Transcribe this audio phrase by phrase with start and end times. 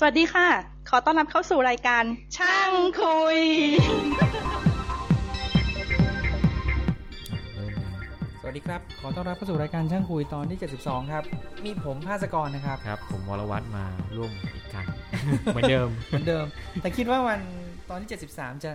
[0.00, 0.48] สวัสดีค่ะ
[0.90, 2.04] ขอต้อนรับเข้าสู่รายการ
[2.36, 3.38] ช่างคุย
[8.40, 11.24] สวัสดีครับ ขอต้อนรับเข้าสู่รายการช่างคุยตอนที่ 72 ครับ
[11.64, 13.84] มีผมภาสกรนะครับ ครับ ผมวรวัตรมา
[14.16, 14.86] ร่วมอีกครั้ง
[15.44, 16.46] เหมือนเดิม เหมือนเดิม
[16.82, 17.40] แต่คิดว่าวัน
[17.90, 18.72] ตอนที่ 73 จะ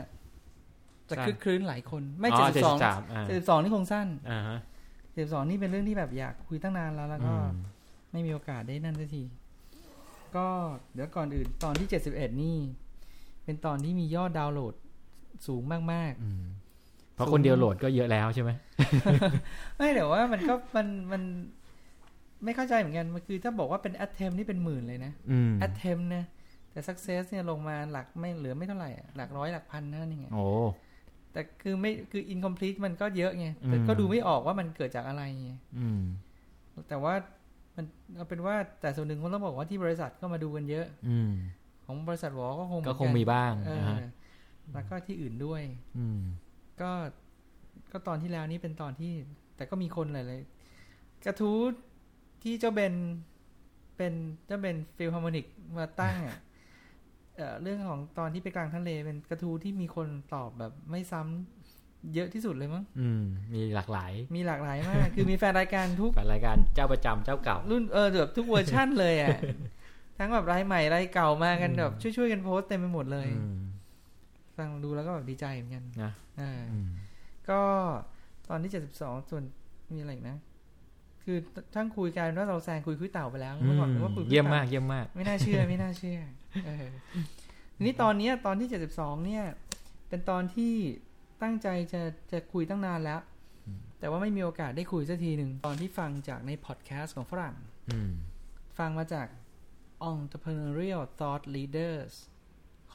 [1.09, 4.59] จะสั้นคลึกคลื้นหลายคน ไม่อ๋อ72 73อ่า72 นี่คงสั้นอ่าฮะ
[5.03, 7.55] 72 นี่เป็นเรื่องที่แบบอยากคุยตั้งนานแล้วแล้วก็อืม
[8.11, 9.23] ไม่มีโอกาสได้นั่นสักที
[10.37, 10.47] ก็
[10.93, 12.57] เดี๋ยวก่อนอื่นตอนที่71นี่
[13.45, 14.73] เป็นตอนที่มียอดดาวน์โหลด
[15.47, 15.61] สูง
[15.93, 16.43] มากอืม
[17.13, 21.21] เพราะคนเดียวโหลดก็เยอะแล้วใช่ไหมๆไม่แต่ว่ามันก็มันมัน
[22.43, 26.23] ไม่เข้าใจเหมือนกัน มันคือถ้าบอกว่าเป็น attempt นี่เป็นหมื่นเลยนะอืม attempt นะ
[26.71, 30.45] แต่ success เนี่ยลงมาหลักไม่เหลือไม่เท่าไหร่อะหลักร้อยหลักพันนั่นเองอะโอ้
[31.33, 36.01] แต่คือไม่คือ incomplete มันก็เยอะไง แต่ก็อืมดูไม่ออกว่ามันเกิดจากอะไรไงอืม
[36.89, 37.13] แต่ว่า
[37.79, 41.31] มันเอาเป็นว่าแต่ส่วนหนึ่งก็ต้องบอกว่าที่บริษัทก็มาดูกันเยอะ อืม
[41.85, 43.99] ของบริษัทวอก็คงเหก็อนคงมีบ้างเอนะอฮะ
[44.73, 45.61] แล้วก็ที่อื่นด้วย
[45.97, 46.21] อืม
[46.81, 46.91] ก็
[47.91, 49.13] ก็ตอนที่แล้วนี่เป็นตอนที่
[49.55, 51.59] แต่ก็มีคนหลายๆกระทู้
[52.43, 52.93] ที่เจ้าเบน
[53.97, 54.13] เป็น
[54.47, 55.45] เจ้าเบนฟิลฮาร์โมนิก
[55.77, 56.37] มาตั้งอะ
[57.35, 61.58] เอ่อเรื่องของตอนที่ไปกลางทะเลเป็นกระทู้ที่มีคนตอบแบบไม่ซ้ำ
[62.15, 63.21] เยอะที่สุดเลยมั้งอืม
[63.53, 69.37] มีหลากหลาย มีหลากหลายมาก คือมีแฟนรายการทุกแฟนรายการเจ้าประจำเจ้าเก่า รุ่นเออแบบทุกเวอร์ชั่นเลยอะ
[70.17, 73.59] ทั้งแบบรายใหม่รายเก่ามากันอืมแบบช่วยๆกันโพสต์เต็มไปหมดเลยอืม
[74.57, 76.89] ฟังดูแล้วก็แบบดีใจเหมือนกันนะเอออืม
[77.49, 77.61] ก็
[78.49, 79.43] ตอนที่เจ็ดสิบสองส่วน
[79.93, 80.37] มีอะไรอีกนะ
[81.23, 81.37] คือ
[81.75, 86.19] ทั้งคุยกันว่าเราแซงคุยคุยเต่าไปแล้วเมื่อก่อนนึกว่าคุยคุเยี่ยมต่มากเยี่ยมมาก ไม่น่าเชื่อไม่น่าเชื่อ
[86.65, 86.87] เออ
[87.75, 89.43] ทีนี้ตอนเนี้ยตอนที่เจ็ดสิบสองเนี่ย
[90.09, 90.73] เป็นตอนที่
[91.41, 92.01] ตั้งใจจะ
[92.31, 93.19] จะคุยตั้งนานแล้ว
[93.65, 97.55] อืมแต่ว่าไม่มีโอกาสได้คุยสักทีหนึ่งตอนที่ฟังจากในพอดแคสต์ของฝรั่ง
[97.91, 98.11] อืม
[98.77, 99.27] ฟังมาจาก
[100.11, 102.13] Entrepreneurial Thought Leaders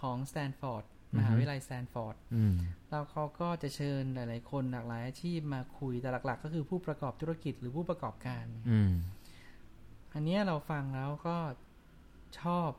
[0.01, 2.55] ของ Stanford อืมอฮึหาวิทยาลัย Stanford อืม
[2.89, 8.93] แล้วเขาก็จะเชิญหลาย ๆ คนหลากหลายอาชีพมาคุยแต่หลัก ๆ ก็คือผู้ประกอบธุรกิจหรือผู้ประกอบการอืม
[10.15, 11.37] อันเนี้ยเราฟังแล้วก็
[12.41, 12.71] ชอบ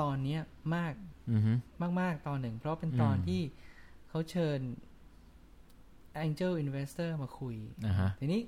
[0.00, 0.40] ตอนเนี้ย
[0.76, 0.94] มาก
[1.30, 1.40] อืม
[2.00, 3.42] มาก ๆ ตอนหนึ่ง เพราะเป็นตอนอืมที่
[4.08, 4.58] เขาเชิญ
[6.24, 7.54] Angel Investor มาคุย
[7.86, 8.40] อ่าฮะทีนี้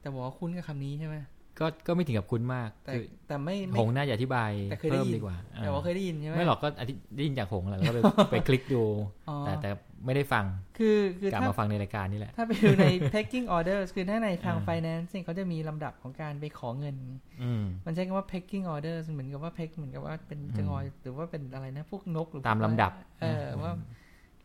[0.00, 1.16] แต่บอกว่าคุ้นกับคำนี้ใช่ไหม
[1.60, 8.00] ก็ก็ไม่ถึงกับคุ้นมาก แต่คือแต่ไม่หไม่งน่าจะอธิบายแต่เคยได้เพิ่มยินดีกว่าอ่าแต่ว่าเคยได้ยินใช่ไหมไม่หรอกก็อธิได้ยินจากหงแหละแล้วก็ไป
[8.32, 8.82] ไปคลิกดู
[9.28, 9.70] อ๋อแต่แต่
[10.06, 10.44] ไม่ได้ฟัง
[10.78, 16.96] คือคือกลับถ้ามาฟังในรายการนี่แหละ ถ้าไปดูใน packing orders คือถ้าในทางอ่า finance เนี่ยเขาจะมีลำดับของการไปขอเงิน
[17.42, 23.72] อืมมันใช้คำว่า packing orders เหมือนกับว่า peck เหมือนกับว่าเป็นอืมจะงอยหรือว่าเป็นอะไรนะ พวกนกหรือตามลำดับ เออว่า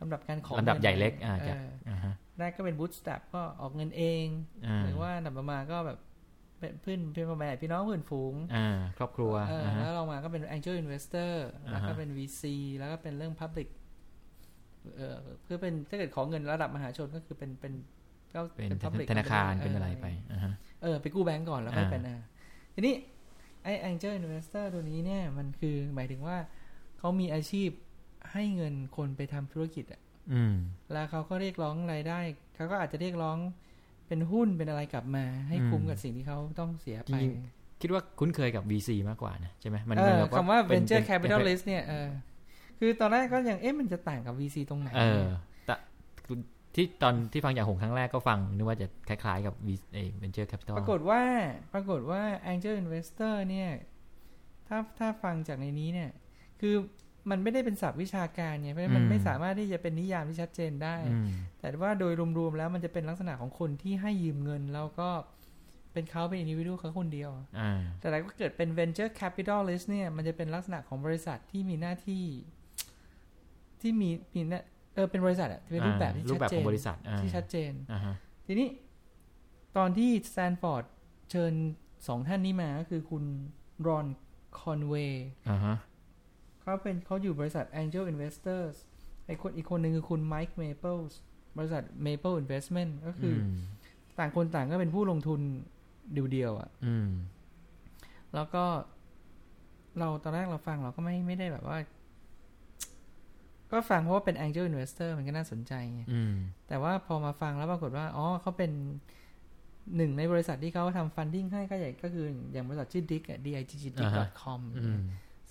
[0.06, 4.26] ลำดับการขอลำดับงินใหญ่เล็กอ่าเอจากออ่าฮะแรกก็เป็น bootstrap ก็ออกเงินเอง
[4.66, 6.00] อ่าหรือว่าลำดับประมาณก็แบบ
[6.60, 8.68] เป็นเพื่อนเพื่อนพ่อแม่พี่น้องเพื่อนฝูงอ่า
[8.98, 11.32] ครอบครัวเอออ่าฮะแล้วเรามาก็เป็น angel investor
[11.72, 12.44] แล้วก็อ่าฮะเป็น VC
[12.78, 13.68] แล้วก็เป็นเรื่อง public
[14.98, 15.18] เออ
[15.48, 17.74] คือเป็นถ้าเกิดขอเงินระดับมหาชนก็คือเป็นเป็น
[18.34, 22.16] ก็เป็น public ธนาคาร company เป็นอะไรไปอ่าฮะเออไปกู้แบงก์ก่อนแล้วค่อยอ่าเป็นอะ
[22.74, 22.96] ทีนี้
[23.64, 26.38] ไอ้ angel investor ตัวนี้เนี่ยมันคือหมายถึงว่า
[27.00, 27.70] เขามีอาชีพ
[28.34, 30.02] ให้เงินคนไปทำธุรกิจอะ
[30.34, 30.56] อืม
[30.92, 32.20] แล้วเขาก็เรียกร้องรายได้
[32.56, 33.38] เขาก็อาจจะเรียกร้อง
[34.08, 37.30] เป็นหุ้นเป็นอะไรกลับมา ให้คุ้มอืมกับสิ่งที่เขาต้องเสียจไปริง
[37.82, 42.10] คิดว่าคุ้นเคยกับ VC มากกว่านะใช่ไหมมันเอมันอแบบคำว่าเป็น venture เป็น capitalist เนี่ยเออ
[42.80, 45.26] คือตอนแรกก็ยังเอ๊ะมันจะต่างกับ VC ตรงไหนเออ
[45.66, 45.76] แต่
[46.76, 51.22] ที่ตอนที่ฟังจากหงครั้งแรกก็ฟังนึกว่าจะคล้ายๆกับ V เอ venture capital ปรากฏว่า
[51.74, 52.22] ปรากฏว่า
[52.52, 53.70] angel investor เนี่ย
[54.68, 56.10] ถ้าถ้าฟังจากในนี้เนี่ย
[56.62, 56.76] คือ
[57.30, 61.28] มันไม่ได้เป็นศัพท์วิชาการไงเพราะฉะนั้นมันอืมไม่สามารถที่จะเป็นนิยามที่ชัดเจนได้อืม
[61.60, 65.10] แต่ว่าโดยรวมๆแล้วมันจะเป็นลักษณะของคนที่ให้ยืมเงิน แล้วก็
[65.94, 72.26] เป็นเขาเป็นอินดิวิ u เขาคนเดียวอ่าแต่ถ้าเกิดเป็น venture capitalist เนี่ย มันจะเป็นลักษณะของบริษัทที่มีหน้าที่
[73.82, 74.60] ที่มีมีหน้า
[74.96, 78.16] เออเป็นบริษัทอะเป็นรูปแบบที่รูปชัดแบบเจขอนงบริษัทอ่าที่ชัดเจนอ่าฮะ
[78.46, 78.68] ทีนี้
[79.78, 80.86] ตอนที่สแตนฟอร์ด
[81.32, 81.54] เชิญ
[82.08, 83.24] สองท่านนี้มาก็คือคุณ
[83.88, 84.06] รอน
[84.60, 85.76] คอนเวย์อ่าฮะ
[86.66, 88.76] เขาเป็นเขาอยู่บริษัท Angel Investors
[89.26, 91.18] ไอคนอีกคนหนึ่งคือคุณไมค์เมเปิลส์
[91.58, 93.58] บริษัท Maple Investment ก็คืออือม
[94.20, 95.40] ต่างคนต่างก็เป็นผู้ลงทุน
[96.32, 97.10] เดียวๆอะ่ะอืม
[98.36, 98.64] แล้วก็
[100.00, 101.78] เราตอนแรกเราฟังเราก็ไม่ไม่ได้แบบว่า
[103.72, 106.34] ก็ฟังเพราะว่าเป็น Angel Investor มันก็น่าสนใจไงอืม
[106.68, 108.72] แต่ว่าพอมาฟังแล้วปรากฏว่า อ๋อเขาเป็น
[109.96, 113.48] หนึ่งในบริษัทที่เขาทำฟันดิ้งให้ก็ใหญ่ก็คืออย่างบริษัทชื่อ Dick อะ d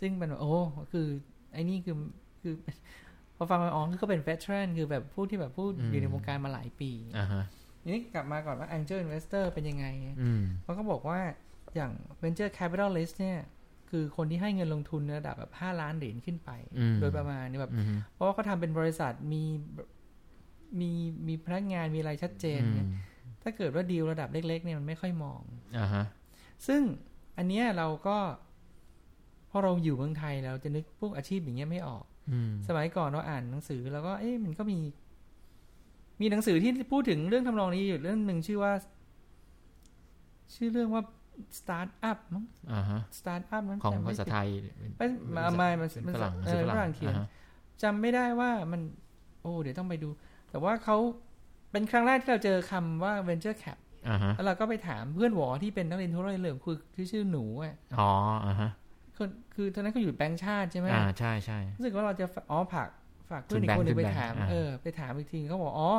[0.06, 0.52] i g g d i c k com อืมซึ่งเป็นแบบโอ้
[0.92, 1.08] คือ
[1.52, 1.96] ไอ้นี่คือ
[2.42, 2.54] คือ
[3.36, 7.44] พอฟังมาอ๋อคือเขาเป็น veteran คือแบบผู้ที่แบบผู้อืมอยู่ในวงการมาหลายปีอ่าฮะ
[7.82, 9.86] ทีนี้กลับมาก่อนว่า angel investor เป็นยังไง
[10.22, 11.20] อืมเขาก็บอกว่า
[11.74, 11.92] อย่าง
[12.22, 13.38] venture capitalist เนี่ย
[13.90, 19.42] คือคือคนที่ให้เงินลงทุนในระดับแบบห้าล้านเหรียญขึ้นไปอืมโดยประมาณเนี่ยแบบอืมเพราะว่าเขาทำเป็นบริษัทมี
[20.80, 20.90] มี
[21.28, 22.86] มีพนักงานมีอะไรชัดเจนเนี่ย
[23.42, 25.42] ถ้าเกิดว่าดีลระดับเล็ก ๆ เนี่ยมันไม่ค่อยมอง
[25.78, 26.04] อ่าฮะ
[26.66, 26.82] ซึ่ง
[27.36, 28.16] อันเนี้ยเราก็
[29.56, 34.78] พอเราอยู่เมืองไทยเราจะนึกพวกอาชีพอย่างเงี้ยไม่ออกอืมสมัยก่อนเราอ่านหนังสือแล้วก็ เอ๊ะมันก็มี
[36.20, 38.72] มีหนังสือที่พูดถึงเรื่องทำนองนี้อยู่เรื่องหนึ่งชื่อว่า
[40.54, 41.02] ชื่อเรื่องว่า
[41.58, 44.48] start up มั้งอ่าฮะ start up มั้งของจำไม่ภาษาผิดไทย
[44.96, 45.06] ไม่
[45.36, 47.28] มาไม่มันเป็นมันฝรั่งเออเป็นฝรั่งเขียนอ่าฮะ
[47.82, 48.80] จำไม่ได้ว่ามัน
[49.42, 50.08] โอ้เดี๋ยวต้องไปดู
[50.50, 50.96] แต่ว่าเขา
[51.72, 53.78] เป็นครั้งแรกที่เราเจอคำว่า venture cap
[54.08, 58.10] อ่าฮะแล้วเราก็ไปถามเพื่อนหวอที่เป็นนักเรียนทุนเหลิมคือที่ชื่อหนูอะอ๋อ
[58.46, 58.70] อ่าฮะ
[59.18, 62.88] คนคือตอนนั้นเขาอยู่แบงค์ชาติใช่ไหมอ่าใช่ใช่รู้สึกว่าเราจะฝอ๋อฝาก
[63.30, 65.90] ฝากเพื่อนอีทุนแบงกงค์คนหนึ่งไปทุนแบงค์ถามอ่าเออไปถามอีกทีเขาบอกอ๋อ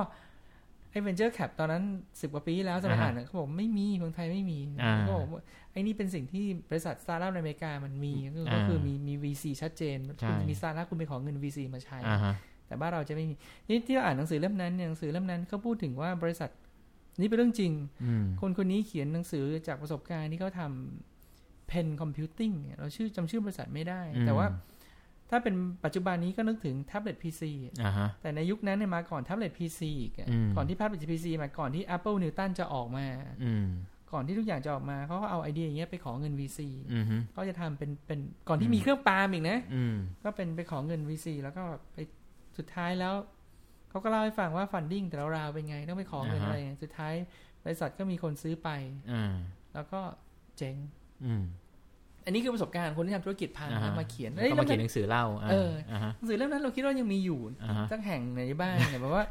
[0.91, 1.83] ไอ้ venture cap ตอนนั้น
[2.21, 12.33] สิบกว่าปีที่แล้วสมัยอ่าฮะอ่านอะเขาบอกไม่มีเมืองไทยไม่มีอ่าเขาบอกว่าไอ้นี่เป็นสิ่งที่บริษัทสตาร์ทอัพในอเมริกามันมีก็คืออ่าก็คือมีมี VC ชัดเจนใช่คุณมีสตาร์ทอัพคุณไปขอเงิน VC มาใช้อ่าฮะ
[12.67, 13.33] แต่บ้านเราจะไม่มี
[13.67, 16.49] นี่ที่เราอ่านหนังสือเล่มนั้นเนี่ยหนังสือเล่มนั้นเขาพูดถึงว่าบริษัท
[17.19, 17.71] นี่เป็นเรื่องจริง
[18.03, 24.47] อืมคนคนนี้เขียนหนังสือจากประสบการณ์ที่เขาทำ Pen Computing เนี่ยเราชื่อจำชื่อบริษัทไม่ได้ แต่ว่า
[25.29, 27.41] ถ้าเป็นปัจจุบันนี้ก็นึกถึงแท็บเล็ต PC
[27.83, 33.05] อ่าฮะแต่ในยุคนั้นเนี่ยมาก่อนแท็บเล็ต PC อีกอะอืมก่อนที่แท็บเล็ต PC มาก่อนที่ Apple Newton จะออกมา
[33.43, 33.67] อืม
[34.11, 36.59] ก่อนที่ทุกอย่างจะออกมาเขาก็เอาไอเดียอย่างเงี้ยไปขอเงิน VC
[36.93, 38.19] อืมฮึก็จะทำเป็นเป็น
[38.49, 41.63] ก่อนที่มีเครื่องปาล์มอีกนะอืมก็เป็นไปขอเงิน VC แล้วก็
[41.93, 41.97] ไป
[42.57, 43.13] สุดท้ายแล้ว
[43.89, 47.13] เขาก็เล่าให้ฟังว่าฟันดิ้งแต่ละราวเป็นไงต้องไปขอเงินอ่าฮะอะไรสุดท้าย
[47.63, 48.69] บริษัทก็มีคนซื้อไป
[49.11, 49.33] อ่า
[49.73, 49.99] แล้วก็
[50.57, 50.75] เจ๊ง
[51.25, 51.43] อืม
[52.25, 59.25] อันนี้คือประสบการณ์คนที่ทำธุรกิจพันอ่าฮะมาเขียนแล้วอ้ก็มาเขียนหหนังสือเล่าาเอออ่าฮะนังสือเล่มนั้นเราคิดว่ายังมีอยู่อ่าฮะสักแห่งในบ้านเนี่ยแบบว่า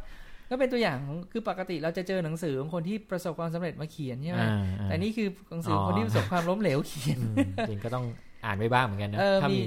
[0.51, 7.37] ก็เป็นตัวอย่างของคือปกติเราจะเจอหนังสือของคนที่ประสบความสำเร็จมาเขียนใช่ไหมอ่าอ่าแต่นี่คือหนังสือออคนที่ประสบความล้มเหลวเขียนอืม
[7.69, 8.05] จริงก็ต้อง
[8.45, 9.61] อ่านไว้บ้างเหมือนกันนะเออถ้ามีมี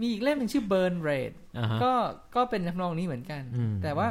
[0.00, 1.92] มีอีกเล่มหนึ่งชื่อ Burn Rate อ่าฮะก็
[2.36, 4.08] ก็เป็นทำนองนี้เหมือนกันอืมแต่ว่า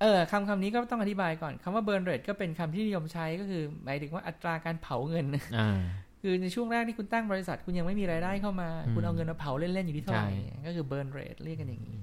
[0.00, 5.26] เออคำคำนี้ก็ต้องอธิบายก่อนคำว่า burn rate ก็เป็นคำที่นิยมใช้ก็คือหมายถึงว่าอัตราการเผาเงิน
[5.58, 5.78] อ่า
[6.22, 11.98] คือในช่วงแรกที่คุณตั้งบริษัท คุณยังไม่มีรายได้เข้ามาอืมคุณเอาเงินมาเผาเล่น ๆ อยู่ที่เท่าไหร่ใช่ก็คือ burn rate เรียกกันอย่างนี้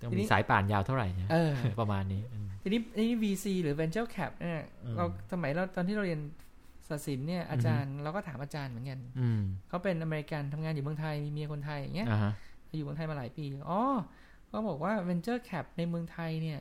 [0.00, 6.20] ต้องทีนี้มีสายป่านยาวเท่าไหร่นะเออประมาณนี้อืมทีนี้นี่ VC หรือ venture cap เนี่ยอืมเราสมัยเราตอนที่เราเรียน
[6.88, 12.32] ศาสตร์ศิลป์เนี่ยอาจารย์เราก็ถามอาจารย์เหมือนกันอืมเขาเป็นอเมริกันทำงานอยู่เมืองไทยมีเมียคนไทยอย่างเงี้ยอ่าฮะ
[12.76, 13.80] อยู่เมืองไทยมาหลายปีอ๋อ
[14.52, 16.58] ก็บอกว่า venture cap ในเมืองไทยเนี่ย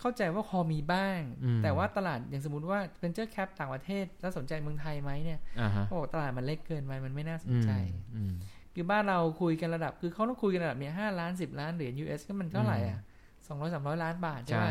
[0.00, 7.70] เข้าใจว่าพอมีบ้างอืมแต่ว่าตลาดอย่างสมมติว่า venture cap ต่างประเทศ แล้วสนใจเมืองไทยไหมเนี่ยอ่าฮะเขาบอกตลาดมันเล็กเกินไปมันไม่น่าสนอืมใจ
[8.14, 8.32] อืม
[8.74, 13.00] คือบ้านเราคุยกันระดับ คือเขาต้องคุยกันระดับเนี่ยห้าล้านสิบล้านเหรียญ US ก็มันเท่าไหร่อะ
[13.46, 14.68] สองร้อยสามร้อยล้านบาทใช่ใช่ไหม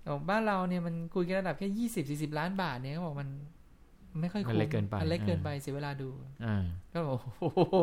[0.00, 3.30] แต่บ้านเราเนี่ยมันคุยกันระดับแค่ยี่สิบสี่สิบล้านบาทเนี่ยเขาบอกมัน
[4.10, 6.08] มันไม่ค่อยมัคุ้นมเล็กเกินไปมันเล็กเกินอ่าไปเสียเวลาดู
[6.44, 7.76] อ่าก็บอกโอ้โห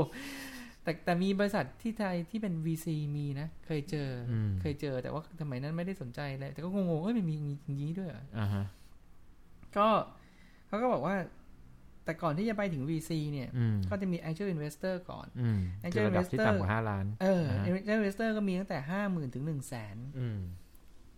[0.83, 2.87] แต่แต่มีบริษัทที่ไทยที่เป็น VC
[3.17, 8.65] มีนะ เคยเจออมเคยเจอแต่ว่าสมัยนั้นไม่ได้สนใจเลยแต่ก็งงๆเอ้ยมันมีมีอย่างนี้ด้วยเหรออ่าฮะ
[9.77, 9.87] ก็
[10.67, 11.15] เขาก็บอกว่า
[12.05, 20.39] แต่ก่อนที่จะไปถึง VC เนี่ยอืมก็จะมี Angel Investor ก่อนอืม Angel คือระดับที่ Investor ต่ำกว่าห้าล้านเอออ่าฮะ Angel Investor ก็มีตั้งแต่ห้าหมื่นถึงหนึ่งแสนอืม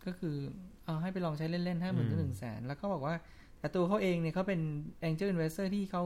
[0.06, 0.36] ก็คือ
[0.86, 3.16] เอาให้ไปลองใช้เล่นๆห้าหมื่นถึงหนึ่งแสนแล้วก็บอกว่า
[3.60, 4.60] แต่ตัวเขาเองเนี่ยเขาเป็น
[5.10, 6.02] Angel Investor ที่เขา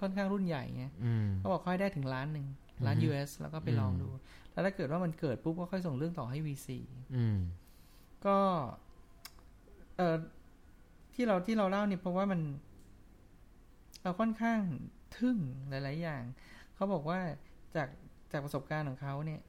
[0.00, 2.46] ค่อนข้างรุ่นใหญ่ไงอืมเขาบอกเขาให้ได้ถึงล้านหนึ่ง
[2.86, 4.08] ล้านอือฮึ US แล้วก็ไปลองอืมดู
[4.52, 6.68] แล้วถ้าเกิดว่ามันเกิดปุ๊บก็ค่อยส่งเรื่องต่อให้ VC
[7.16, 7.38] อืม
[8.26, 8.38] ก็
[9.96, 10.16] เออ
[11.14, 12.40] ที่เราที่เราเล่าเนี่ยเพราะว่ามัน
[14.02, 14.60] เราค่อนข้าง
[15.18, 15.38] ทึ่ง
[15.68, 16.22] หลาย ๆ อย่าง
[16.74, 17.20] เขาบอกว่า
[17.76, 17.88] จาก
[18.32, 19.40] จากประสบการณ์ของเขาเนี่ย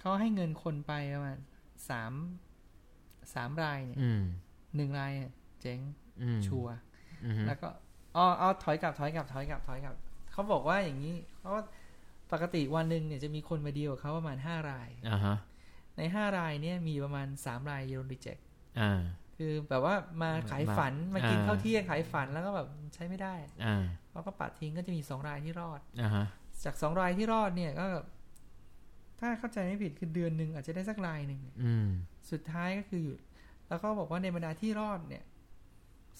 [0.00, 1.38] เขาให้เงินคนไปประมาณ
[1.88, 2.12] สาม
[3.34, 4.22] สามรายเนี่ยอืม
[4.76, 5.30] หนึ่งรายเนี่ย
[5.60, 5.80] เจ๊ง
[6.22, 6.76] อืมชัวร์
[7.24, 7.68] อืมแล้วก็
[8.16, 9.94] อ๋อเอาถอยกลับถอยกลับถอยกลับถอยกลับ
[10.32, 11.62] เขาบอกว่าอย่างนี้เพราะว่า
[12.32, 15.36] ปกติวันหนึ่งเนี่ยจะมีคนมาดีลกับเขาประมาณห้ารายอ่าฮะ
[15.96, 18.38] ในห้ารายเนี่ยมีประมาณสามรายโดนรีเจ็ค
[18.80, 19.00] อ่า
[19.36, 26.26] คือแบบว่ามาขายฝันมามากินอ่าข้าวเที่ยงขายฝันแล้วก็แบบใช้ไม่ได้อ่าแล้วก็ปัดทิ้งก็จะมีสองรายที่รอดอ่าฮะ
[26.64, 27.86] จากสองรายที่รอดเนี่ยก็
[29.20, 31.88] ถ้าเข้าใจไม่ผิดคือเดือนหนึ่งอาจจะได้สักรายหนึ่งอืม
[32.30, 33.20] สุดท้ายก็คือหยุด
[33.68, 35.24] แล้วก็บอกว่าในบรรดาที่รอดเนี่ย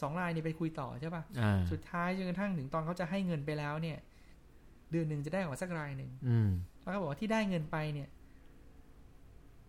[0.01, 3.99] สองรายนี่ไปคุยต่อใช่ปะอ่าสุดท้ายจนกระทั่งถึงตอนเขาจะให้เงินไปแล้วเนี่ย
[4.95, 6.49] เดือนหนึ่งจะได้ออกมาสักรายหนึ่งอืม
[6.83, 8.09] แล้วก็บอกว่าที่ได้เงินไปเนี่ย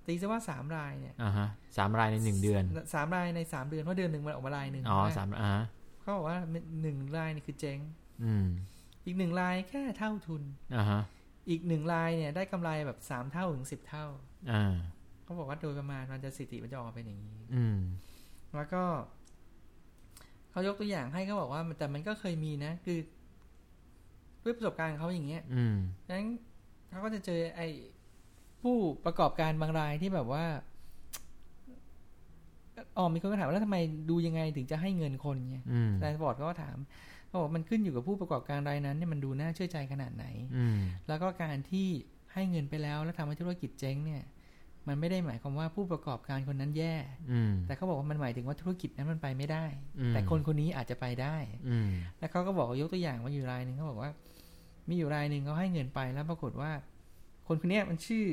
[0.07, 2.63] ตีซะว่าสามรายเนี่ยอ่าฮะสามรายในหนึ่งเดือน
[2.93, 5.65] สามรายในสามเดือนเพราะเดือนหนึ่งมันออกมารายหนึ่งอ๋อนะสามอ่าฮะ
[6.01, 6.37] เขาบอกว่า
[6.81, 7.79] หนึ่งรายนี่คือเจ๊ง
[8.23, 8.45] อืม
[9.05, 10.43] อีกหนึ่งรายแค่เท่าทุน
[10.75, 11.01] อ่าฮะ
[11.49, 14.05] อีกหนึ่งรายเนี่ย ได้กำไรแบบสามเท่าถึงสิบเท่า
[14.51, 14.73] อ่า
[15.23, 17.77] เขาบอกว่าโดยประมาณมันจะสถิติมันจะออกมาเป็นอย่างนี้ อืม
[18.55, 18.83] แล้วก็
[20.51, 22.99] เขายกตัวอย่างให้เขาบอกว่าแต่มันก็เคยมีนะ คือ
[24.45, 25.75] ด้วยประสบการณ์ของเขาอย่างเงี้ย อืม
[26.07, 26.29] ดังนั้น
[26.89, 27.67] เขาก็จะเจอไอ้
[28.61, 28.75] ผู้
[29.05, 30.45] ประกอบการบางรายที่แบบว่า
[32.97, 33.77] อ๋อมีคนก็ถามว่าแล้วทำไม
[34.09, 36.77] ดูยังไงถึงจะให้เงินคนไงอืมแดนสปอร์ตก็ถาม
[37.27, 40.25] เขาบอกมันขึ้นอยู่กับผู้ประกอบการรายนั้นเนี่ยมันดูน่าเชื่อใจขนาดไหน
[40.55, 41.87] อืมแล้วก็การที่
[42.33, 44.23] ให้เงินไปแล้ว แล้วทำให้ธุรกิจเจ๊งเนี่ย
[44.87, 46.95] มันไม่ได้หมายความว่าผู้ประกอบการคนนั้นแย่
[47.31, 49.65] อืมแต่เขาบอกว่ามันหมายถึงว่าธุรกิจนั้นมันไปไม่ได้
[49.99, 51.37] อืมแต่คนคนนี้อาจจะไปได้
[51.67, 54.11] อืมแล้วเขาก็บอกยกตัวอย่างว่าอยู่รายหนึ่งเขาบอกว่า
[54.89, 56.71] มีอยู่รายหนึ่งเขาให้เงินไปแล้วปรากฏว่า
[57.47, 58.25] คนคนเนี้ยมันชื่อ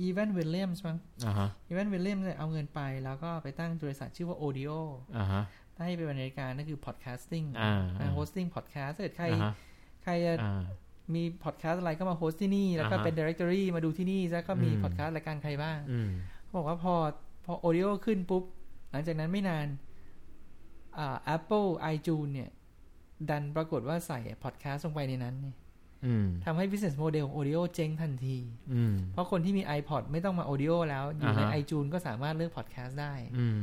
[0.00, 4.74] อีแวนวิลเลียมส์มั้งอ่าฮะอีแวนวิลเลียมส์เนี่ยเอาเงินไป แล้วก็ไปตั้งบริษัทชื่อว่า Odeo
[5.18, 5.42] อ่าฮะ
[5.74, 9.52] ถ้าให้เป็นบริการนั่นคือ podcasting อ่าอ่า hosting พอดแคสต์ถ้าเกิดใครอ่าฮะ
[10.04, 10.62] ใครจะอ่า
[11.14, 16.10] มีพอดแคสต์อะไรก็มา host ที่นี่ แล้วก็อ่าฮะเป็น directory มาดูที่นี่ แล้วก็มีอืมพอดแคสต์รายการใครบ้างอืม
[16.42, 16.94] เขาบอกว่าพอ
[17.44, 18.44] พอ Odeo ขึ้นปุ๊บ
[18.90, 19.66] หลังจากนั้นไม่นาน
[20.98, 22.50] อ่า Apple iTunes เนี่ย
[23.30, 25.56] ดันปรากฏว่าใส่พอดแคสต์ลงไปในนั้นเนี่ย
[26.06, 28.36] อืมทำให้ business model ของ Audio เจ๊งทันที
[28.74, 33.62] อืมเพราะคนที่มี iPod ไม่ต้องมา Audio แล้ว อยู่ในอ่าฮะ iTunes ก็สามารถเลือกพอดแคสต์ได้อืม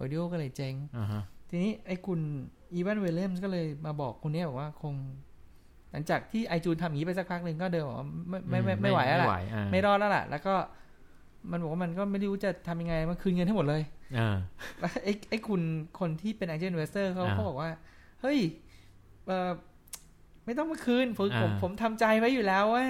[0.00, 2.20] Audio ก็เลยเจ๊งอ่าฮะทีนี้ไอ้คุณ
[2.74, 4.94] อีวานเวลเลมส์ก็เลยมาบอกคนเนี้ยบอกว่าคง
[5.92, 10.54] หลังจากที่ไอจูนทำอย่างนี้ไปสักพักหนึ่งก็เดินบอกว่าไม่ไม่ไม่ไม่ไหวแล้วไม่ล่ะไหวอ่าไม่รอดแล้วล่ะ แล้วก็
[11.50, 13.82] มันบอกว่ามันก็ไม่รู้จะทำยังไง มันคืนเงินให้หมดเลย
[14.18, 14.36] อ่า
[14.80, 15.60] แล้วไอ้ไอ้คุณ
[16.00, 17.70] คนที่เป็น Angel Investor เขาอ่าเขาบอกว่า
[18.20, 18.63] เฮ้ยเออ
[20.46, 22.84] ไม่ต้องมาคืนผมผมอ่าผมทำใจไว้อยู่แล้วว่า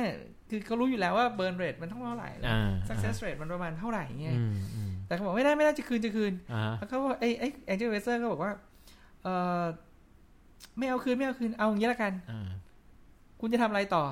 [0.50, 8.52] คือเขารู้อยู่แล้วว่าเบิร์นเรทมันเท่าไหร่แล้วอ่า success rate มันประมาณเท่าไหร่เงี้ยอืมอืมแต่เขาบอกไม่ได้ไม่ได้จะคืนจะคืนอ่าฮะแล้วเขาบอกไอ้ไอ้ Angel Investor ก็บอกว่า
[9.22, 9.28] เอ
[9.62, 9.64] อ
[10.78, 12.48] ไม่เอาคืนไม่เอาคืนเอาอย่างนี้ละกันอ่า
[13.40, 14.04] คุณจะทำอะไรต่อ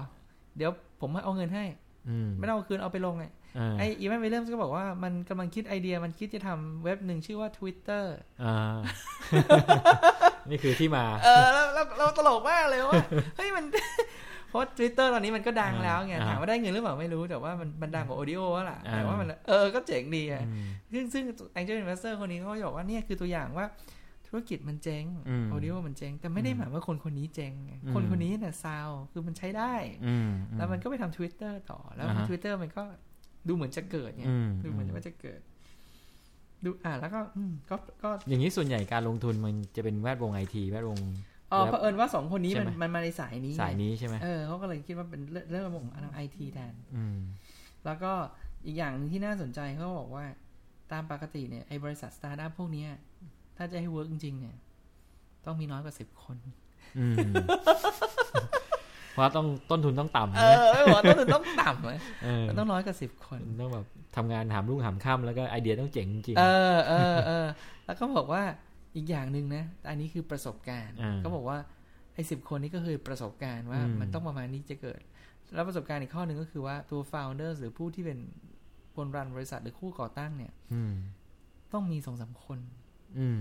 [0.56, 1.64] เดี๋ยวผมเอาเงินให้
[2.08, 3.26] อืมไม่ต้องเอาคืนเอาไปลงไง
[3.58, 8.04] อ่าไอ้อีแวนวิลเลียมส์ก็บอกว่ามันกำลังคิดไอเดียมันคิดจะทำเว็บหนึ่งชื่อว่า Twitter
[8.44, 8.78] อ่า
[10.50, 13.02] นี่คือที่มา เออแล้วแล้วเราตลกมากเลยว่า
[13.36, 13.64] เฮ้ยมัน
[14.48, 21.22] เพราะ Twitter ตอนนี้มันก็ดังแล้วไงอ่าถามว่าได้เงินหรือเปล่าไม่รู้แต่ว่ามันมันดังกว่า Audio แล้วล่ะอ่าแต่ว่ามันเออก็เจ๋งดีอะอืมซึ่งซึ่ง
[21.58, 23.66] Angel Investor คนนี้เขาก็บอกว่าเนี่ยคือตัวอย่างว่า
[24.26, 29.74] ธุรกิจมันเจ๊งอืม Audio มันเจ๊ง แต่ไม่ได้หมายว่าคนคนนี้เจ๊งไงอืมคนคนนี้เนี่ยซาวคือมันใช้ได้
[30.06, 32.82] อืมแล้วมันก็ไปทำ Twitter ต่อแล้วอ่าฮะทวิตเตอร์มันก็
[33.48, 35.40] ดูเหมือนจะเกิดไงอืมดูเหมือนว่าจะเกิด
[36.64, 40.98] ดูอ่าแล้วก็อืมก็ก็อย่างนี้ส่วนใหญ่การลงทุนมันจะเป็นแวดวงไอทีแวดวง
[41.52, 47.18] อ๋อแล้วเผอิญว่าสองคนนี้ใช่มันไหมมันมาในสายนี้ไงสายนี้ใช่ไหมเออเขาก็เลยคิดว่าเป็นเรื่องเรื่องระบบทางไอทีแทน อืม
[47.84, 48.12] แล้วก็
[48.66, 50.24] อีกอย่างหนึ่งที่น่าสนใจเขาบอกว่า
[50.92, 52.90] ตามปกติเนี่ยไอ้บริษัทสตาร์ทอัพพวกเนี้ย
[53.56, 54.56] ถ้าจะให้ work จริงๆเนี่ย
[55.46, 56.36] ต้องมีน้อยกว่าสิบคน
[56.98, 57.16] อืม
[59.12, 67.46] เพราะต้องต้นทุนต้องต่ำเอนะอไม่บอกว่าต้นทุนต้องต่ำเลยเออมันต้องน้อยกว่าสิบคนต้องแบบทำงานหามรุ่งหามค่ำแล้วก็ไอเดียต้องเจ๋งจริงเออเออเออ
[67.84, 68.42] แล้วก็บอกว่า
[68.96, 71.58] อีกอย่างหนึ่งนะ อันนี้คือประสบการณ์อ่าก็บอกว่า
[72.14, 75.00] ไอ้สิบคนนี้ก็คือประสบการณ์ว่าอืมมันต้องประมาณนี้จะเกิด
[75.54, 78.18] แล้วประสบการณ์อีกข้อหนึ่งก็คือว่าตัว founders หรือผู้ที่เป็น
[78.96, 80.94] คนรันบริษัทหรือผู้ก่อตั้งเนี่ยอืม
[81.72, 82.58] ต้องมีสองสามคน
[83.18, 83.40] อืม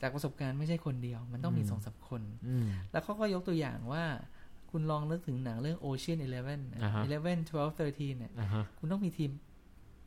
[0.00, 4.04] จากประสบการณ์ไม่ใช่คนเดียว มันต้องมีอืมสองสามคนอืมแล้วเขาก็ยกตัวอย่างว่า
[4.70, 9.30] คุณลองนึกถึงหนังเรื่อง Ocean Eleven นะอ่าฮะ Eleven Twelve Thirteen เนี่ยอ่าฮะคุณต้องมีทีม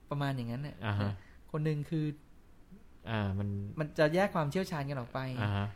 [0.09, 1.11] ประมาณอย่างนั้นเนี่ยอ่าฮะ
[1.51, 2.05] คนหนึ่งคือ
[3.09, 3.47] อ่ามัน
[3.79, 5.67] มันจะแยกความเชี่ยวชาญกันออกไปอ่าฮะ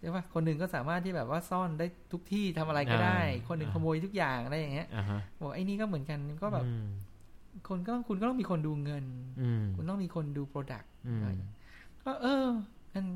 [0.00, 6.86] ใช่ปะคนหนึ่งก็สามารถที่แบบว่าซ่อนได้ทุกที่ทำอะไรก็ได้อ่าคนหนึ่งอ่าขโมยทุกอย่างอะไรอย่างเงี้ยอ่าฮะบอกไอ้นี่ก็เหมือนกันก็แบบอืม
[7.68, 9.04] คนก็ต้องคุณก็ต้องมีคนดูเงิน
[9.40, 11.20] อืมคุณต้องมีคนดู product อืม
[12.04, 12.46] ก็เออ
[12.94, 13.06] มัน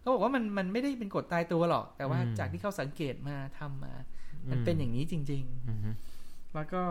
[0.00, 3.94] เขาบอกว่ามันมันไม่ได้เป็นกฎตายตัวหรอก แต่ว่าอืมจากที่เขาสังเกตมาทำมา
[4.50, 6.82] มันเป็นอย่างนี้จริงอืมๆแล้วก็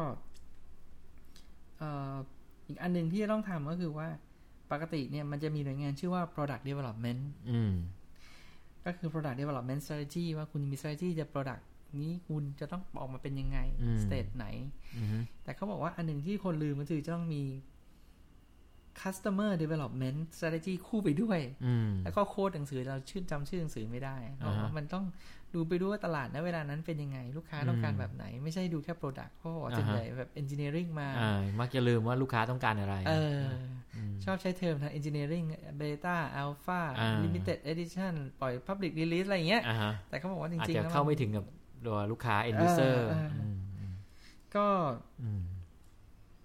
[1.77, 2.15] เอ่อ
[2.67, 4.07] อีกอันหนึ่งที่จะต้องทำก็คือว่า
[4.71, 7.21] ปกติเนี่ยมันจะมีหน่วยงานชื่อว่า product development
[7.51, 7.73] อืม
[8.85, 11.63] ก็คือ product development strategy ว่าคุณมี strategy จะ product
[12.01, 14.45] นี้คุณจะต้องออกมาเป็นยังไงอืม state ไหน
[14.95, 15.07] อืม
[15.43, 17.43] แต่เขาบอกว่าอันหนึ่งที่คนลืมก็คือจะต้องมี
[19.01, 25.05] customer development strategy คู่ไปด้วยอืมแล้วก็โค้ดหนังสือเราชื่อจำชื่อหนังสือไม่ได้เพราะว่าอ่าฮะมันต้อง
[25.55, 33.41] ดูไปด้วยว่าตลาดณเวลานั้นเป็นยังไง ลูกค้าต้องการอืมแบบไหน ไม่ใช่ดูแค่ product เพราะว่าอ่าฮะส่วนใหญ่แบบ engineering มาอ่ามักจะลืมว่าลูกค้าต้องการอะไรเออ
[34.11, 35.45] มชอบใช้เทอมทาง engineering
[35.79, 41.45] beta alpha อ่า limited edition ปล่อย public release อะไรอย่างเงี้ยอ่าฮะแต่เขาบอกว่าจอาจริงๆจะแล้วเข้ามันไม่ถึงกับ
[41.85, 43.93] ตัวลูกค้า end user เออเอออืมอืม
[44.55, 44.67] ก็
[45.21, 45.43] อืม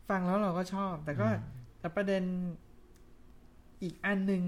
[0.09, 2.23] ฟังแล้วเราก็ชอบแต่ก็อืม แต่ประเด็น
[3.83, 4.43] อีกอันหนึ่ง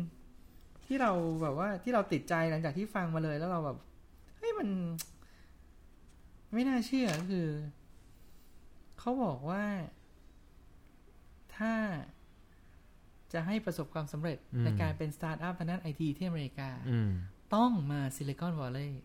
[0.87, 1.13] ที่เรา
[1.43, 3.79] แบบว่าที่เราติดใจหลังจากที่ฟังมาเลยแล้วเราแบบ
[4.37, 4.69] เฮ้ยมัน
[6.53, 7.49] ไม่น่าเชื่อก็คือ
[8.99, 9.65] เขาบอกว่า
[11.57, 11.75] ถ้า
[13.33, 17.11] จะให้ประสบความสำเร็จอืมในการเป็นสตาร์ทอัพทางด้านไอทีที่อเมริกาอืม
[17.55, 19.03] ต้องมาซิลิคอนวัลเลย์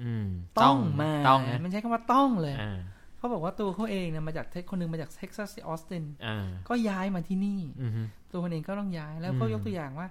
[0.00, 0.26] ออืม
[0.62, 2.78] ต้องมาต้องนะมันใช้คำว่าต้องเลยอ่า
[3.18, 10.08] เขาบอกว่าตัวเขาเองเนี่ยมาจากเทคคนหนึ่งมาจากเท็กซัสที่ออสตินอ่าก็ย้ายมาที่นี่อืมฮึตัวคนเองก็ต้องย้ายแล้วก็อืมยกตัวอย่างว่า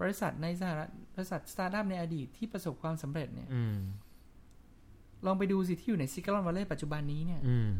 [0.00, 3.76] บริษัทในสหรัฐบริษัทสตาร์ทอัพในอดีตที่ประสบความสำเร็จเนี่ยอืม
[5.26, 7.70] ลองไปดูสิที่อยู่ในซิก i ลอนวัลเลย์ปัจจุบันนี้เนี่ยอืม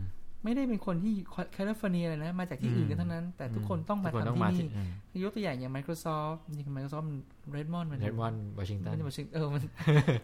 [0.46, 1.14] ไม่ได้เป็นคนที่
[1.52, 4.68] แคลิฟอร์เนียเลยนะ มาจากที่อื่นกันทั้งนั้น แต่ทุกคนต้องมาทุกคนทำต้องที่มานี่
[5.10, 7.06] ที่ยกตัวอย่างอย่าง Microsoft จริงๆ Microsoft
[7.54, 9.62] Redmond มัน Redmond วอชิงตันไม่ได้มาชิงเออมัน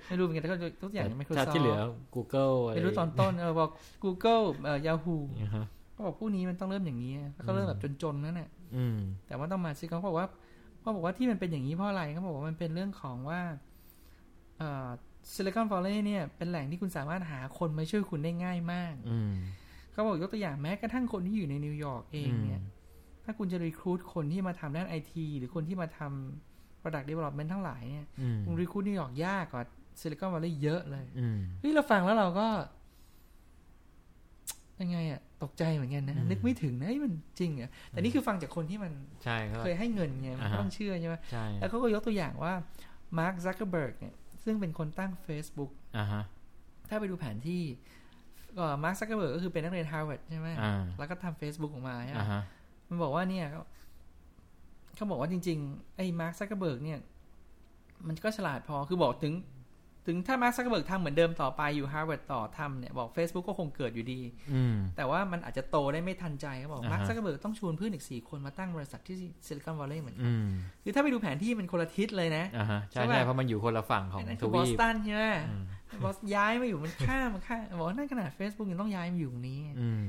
[0.09, 1.79] ไม่รู้เหมือนกันแต่ก็ยกตัวอย่างอย่างถ้า Microsoft ที่เหลือ
[2.15, 3.71] Google อะไรไม่รู้ตอนต้นเออบอก
[4.05, 10.27] Google เอ่อ Yahoo อ่าฮะก็บอกผู้นี้มันต้องเริ่มอย่างนี้แล้วก็เริ่มแบบจนๆนั่นแหละอืมแต่ว่าต้องมาซิเขาบอกว่า
[10.81, 13.41] เขาบอกว่าที่มันเป็นอย่างนี้เพราะอะไรเขาบอกว่ามันเป็นเรื่องของว่า
[14.59, 14.89] เอ่อ
[15.33, 19.33] ซิลิคอนวัลเลย์เนี่ยเป็นแหล่งที่คุณสามารถหาคนมาช่วยคุณได้ง่ายมาก อืม
[19.93, 22.63] เขาบอกยกตัวอย่างแม้กระทั่งคนที่อยู่ในนิวยอร์กเองเนี่ย
[23.25, 29.65] ถ้าคุณจะ recruit คนที่มาทำด้านไอทีหรือคนที่มาทำ Product Development ทั้งหลายเนี่ยอืมคุณ recruit นิวยอร์กยากกว่า
[30.01, 32.49] ซิลิคอนวัลเลย์เยอะเลยอืมเฮ้ยเราฟังแล้วเราก็
[34.81, 38.93] ยังไงอะตกใจเหมือนกันนะอืมนึกไม่ถึงนะเฮ้ยมันจริงเหรอแต่นี่คือฟังจากคนที่มัน
[39.25, 42.53] ใช่ครับเคยให้เงินไงมันอ่าก็ฮะต้องเชื่อใช่ไหมใช่แล้วเขาก็ยกตัวอย่างว่า
[43.19, 46.23] มาร์คซักเกอร์เบิร์กเนี่ย ซึ่งเป็นคนตั้ง Facebook อ่าฮะ
[46.89, 47.63] ถ้าไปดูแผนที่
[48.57, 52.43] ก็มาร์คซักเกอร์เบิร์กก็คือเป็นนักเรียนฮาร์วาร์ดใช่ไหมอ่าแล้วก็ทำ Facebook ออกมาใช่ไหมอ่าฮะ
[52.89, 53.63] มันบอกว่าเนี่ยเขา
[54.95, 56.99] เขาบอกว่าจริง ๆ ไอ้มาร์คซักเกอร์เบิร์กเนี่ย
[58.07, 59.33] มันก็ฉลาดพอคือบอกถึง
[60.07, 64.21] ถึงถ้ามาร์คซักเกอร์เบิร์กทำเหมือนเดิมต่อไปอยู่ฮาร์วาร์ดต่อทำเนี่ยบอก Facebook ก็คงเกิดอยู่ดี
[64.53, 69.17] อืมแต่ว่ามันอาจจะโตได้ไม่ทันใจเขาบอกอ่าฮะมาร์คซักเกอร์เบิร์กต้องชวนเพื่อนอีกสี่คนมาตั้งบริษัทที่
[69.47, 70.47] ซิลิคอนวัลเลย์เหมือนกันอืม
[70.85, 75.65] คือถ้าไปดูแผนที่มันคนละทิศเลยนะอ่าฮะใช่ใช่ปะใช่เพราะมันอยู่คนละฝั่งของไอ้นั่นทคือบอวีสปตันใช่ไหมอืม
[76.03, 80.05] บอสย้ายมาอยู่มันข้ามมันข้ามบอกว่านั่นขนาด Facebook ยังต้องย้ายมาอยู่ตรงนี้อืม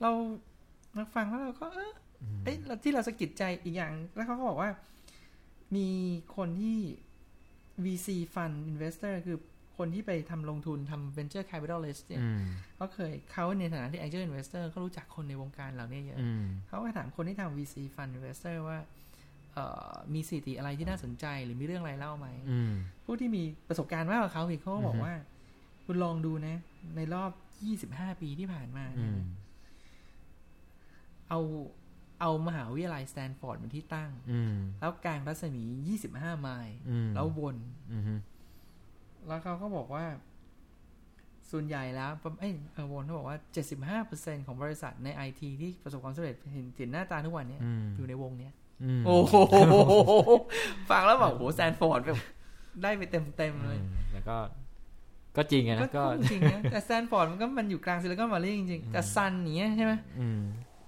[0.00, 0.10] เรา
[0.94, 1.92] เราฟังแล้วเราก็ เออ
[2.22, 4.68] อืมเอ้ยแล้วที่เราสะกิดใจอีกอย่างแล้วเขาก็บอกว่า
[5.76, 5.88] มี
[6.36, 6.78] คนที่
[7.84, 9.38] VC Fund Investor คือ
[9.78, 12.42] คนที่ไปทำลงทุนทำ Venture Capitalist เนี่ยอืม
[12.76, 18.78] เขาเคยเขาในฐานะที่ Angel Investor เขารู้จักคนในวงการเหล่านี้เยอะอืมเขาก็ถามคนที่ทำ VC Fund Investor ว่า
[19.54, 22.72] เอ่อมีสถิติอะไรที่น่าสนใจหรือมีเรื่องอะไรเล่าไหมอืม
[23.04, 25.14] ผู้ที่มีประสบการณ์มากกว่าเขาอีกเขาก็บอกอือฮึว่า
[25.86, 26.56] คุณลองดูนะ
[26.96, 27.30] ในรอบ
[27.96, 29.26] 25 ปีที่ผ่านมาอืเนี่ยมนะ
[31.28, 31.40] เอา
[32.20, 35.64] เอามหาวิทยาลัยสแตนฟอร์ดเป็นที่ตั้งอืมแล้วกลางรัศมี
[36.04, 37.56] 25 ไมล์อืมแล้ววน
[37.92, 38.02] อืม
[39.26, 40.04] แล้วเขาก็บอกว่า
[41.50, 43.36] ส่วนใหญ่แล้วเอ้ยเออวนเขาบอกว่า
[44.06, 48.52] 75%ของบริษัทในไอทีที่ประสบความสำเร็จเห็นเห็นหน้าตาทุกวันเนี้ยอืมอยู่ในวงเนี้ย
[48.84, 49.34] อืมโอ้โห
[50.90, 52.18] ฟังแล้วแบบโหสแตนฟอร์ดแบบ
[52.82, 54.36] ได้ไปเต็มเต็มๆเลยอืมแล้วก็
[55.36, 60.40] ก็จริงอะก็นะก็จริงๆนะแต่สแตนฟอร์ดมันก็มันอยู่กลางซิลิคอนวัลเลย์จริงๆ แต่ Sun อย่างเงี้ยใช่ไหมอืม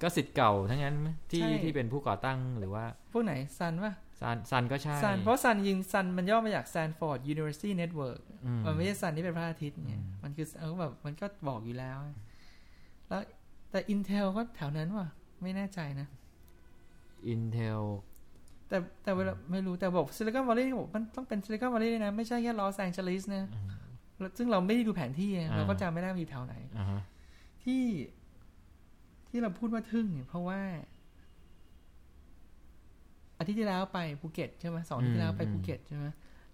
[0.02, 11.98] ก็ศิษย์เก่าทั้งนั้นไหมที่ใช่ที่เป็นผู้ก่อตั้งหรือว่า พวกไหน Sun ป่ะ Sun Sun ก็ใช่ Sun เพราะซันยิงซันมันย่อมาจาก Stanford University Network อืมมันไม่ใช่ sun ที่เป็นพระอาทิตย์เนี่ยอืมมันคือเออแบบมันก็บอกอยู่แล้ว
[13.08, 13.22] แล้ว
[13.70, 15.06] แต่ Intel ก็แถวนั้นว่ะ
[15.42, 16.08] ไม่แน่ใจนะ
[17.32, 17.80] Intel
[18.68, 23.66] แต่แต่เวลาไม่รู้แต่บอกซิลิคอนวัลเลย์บอกมันต้องเป็นซิลิคอนวัลเลย์นะไม่ใช่แค่ลอสแองเจลิสนะอืม
[24.18, 27.00] แล้วซึ่งเราไม่ได้ดูแผนที่ไงอ่าเราก็จำไม่ได้ว่าอยู่แถวไหนอ่าฮะ
[27.64, 27.82] ที่
[29.32, 30.60] ที่เราพูดว่าทึ่งเนี่ยเพราะว่า
[33.38, 36.06] อาทิตย์ที่แล้วไปภูเก็ตใช่ไหมสองอาทิตย์ที่แล้วไปภูเก็ตใช่ไหม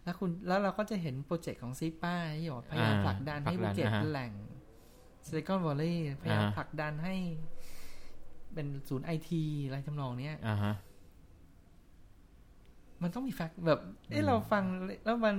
[0.04, 4.32] แล้วคุณแล้วเราก็จะเห็นโปรเจกต์ของ SIPA ที่บอกพยายามผลักดันให้ภูเก็ตเป็นแหล่ง
[5.26, 7.14] ซิลิคอนวัลเลย์พยายามผลักดันให้
[8.54, 10.74] เป็นศูนย์ไอทีอะไรทำนองเนี้ยอ่าฮะ
[13.02, 14.64] มันต้องมี fact แบบ เอ้อืมเราฟัง
[15.04, 15.36] แล้วมัน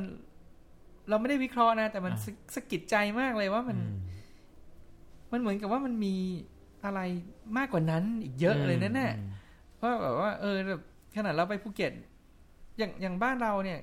[1.10, 4.20] เราไม่ได้วิเคราะห์นะ แต่มันอ่าสะสะกิดใจมากเลยว่ามันอืม
[5.32, 6.16] มันเหมือนกับว่ามันมี
[6.86, 7.00] อะไร
[7.58, 9.30] มากกว่านั้นอีกเยอะเลยนั่นแน่อืม
[9.78, 10.82] เพราะแบบว่าเออแบบ
[11.16, 11.92] ขนาดเราไปภูเก็ต
[12.78, 13.80] อย่างอย่างบ้านเราเนี่ย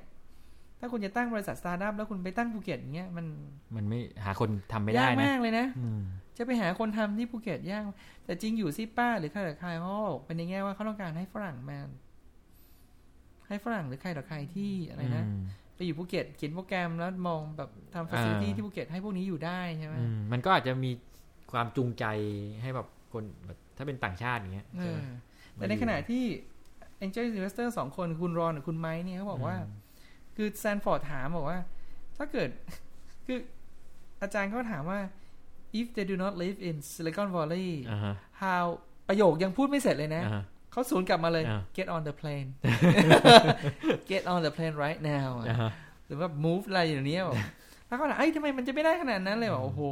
[0.81, 3.27] ถ้าคุณจะตั้งบริษัทสตาร์ทอัพแล้วคุณไปตั้งภูเก็ตอย่างเงี้ยมัน
[3.77, 6.01] มันไม่หาคนทำไม่ได้ยากนะมากเลยนะอืม
[6.37, 7.83] จะไปหาคนทำที่ภูเก็ตยาก
[8.25, 11.79] แต่จริงอยู่ SIPA หรือใครต่อใครเขาก็บอกเป็นในแง่ว่าเขาต้องการให้ฝรั่งมา
[13.49, 15.43] ให้ฝรั่งหรือใครต่อใครที่อะไรนะอืม
[15.75, 20.91] ไปอยู่ภูเก็ตเขียนโปรแกรมแล้วมองแบบทำฟ a ซิลิตี้อ่าที่ภูเก็ตให้พวกนี้อยู่ได้ใช่ไหมอืมมันก็อาจจะมี
[21.53, 22.05] ความจูงใจ
[22.63, 25.09] ให้แบบคนแบบถ้าเป็นต่างชาติอย่างเงี้ยเอใช่ไหมอ
[25.55, 26.25] แต่ในขณะที่
[27.05, 29.57] Angel Investor สองคนคุณรอนกับคุณไมค์เนี่ยเขาบอกว่า
[30.37, 31.59] คือแซนฟอร์ดถามบอกว่า
[32.17, 32.49] ถ้าเกิด
[33.27, 33.39] คือ
[34.23, 35.01] อาจารย์เขาถามว่า
[35.79, 38.65] if they do not live in Silicon Valley อ่าฮะ how
[39.09, 42.49] ประโยคยังพูดไม่เสร็จเลยนะอ่าฮะเขาสวนกลับมาเลยอ่า get on the plane
[44.11, 45.71] get on the plane right now อ่าฮะ
[46.07, 47.37] หรือว่า move อะไรอย่างเนี้ยบอก
[47.87, 49.83] แล้วเขาถามเอ้ยทำไมมันจะไม่ได้ขนาดนั้นเลยบอกโอ้โห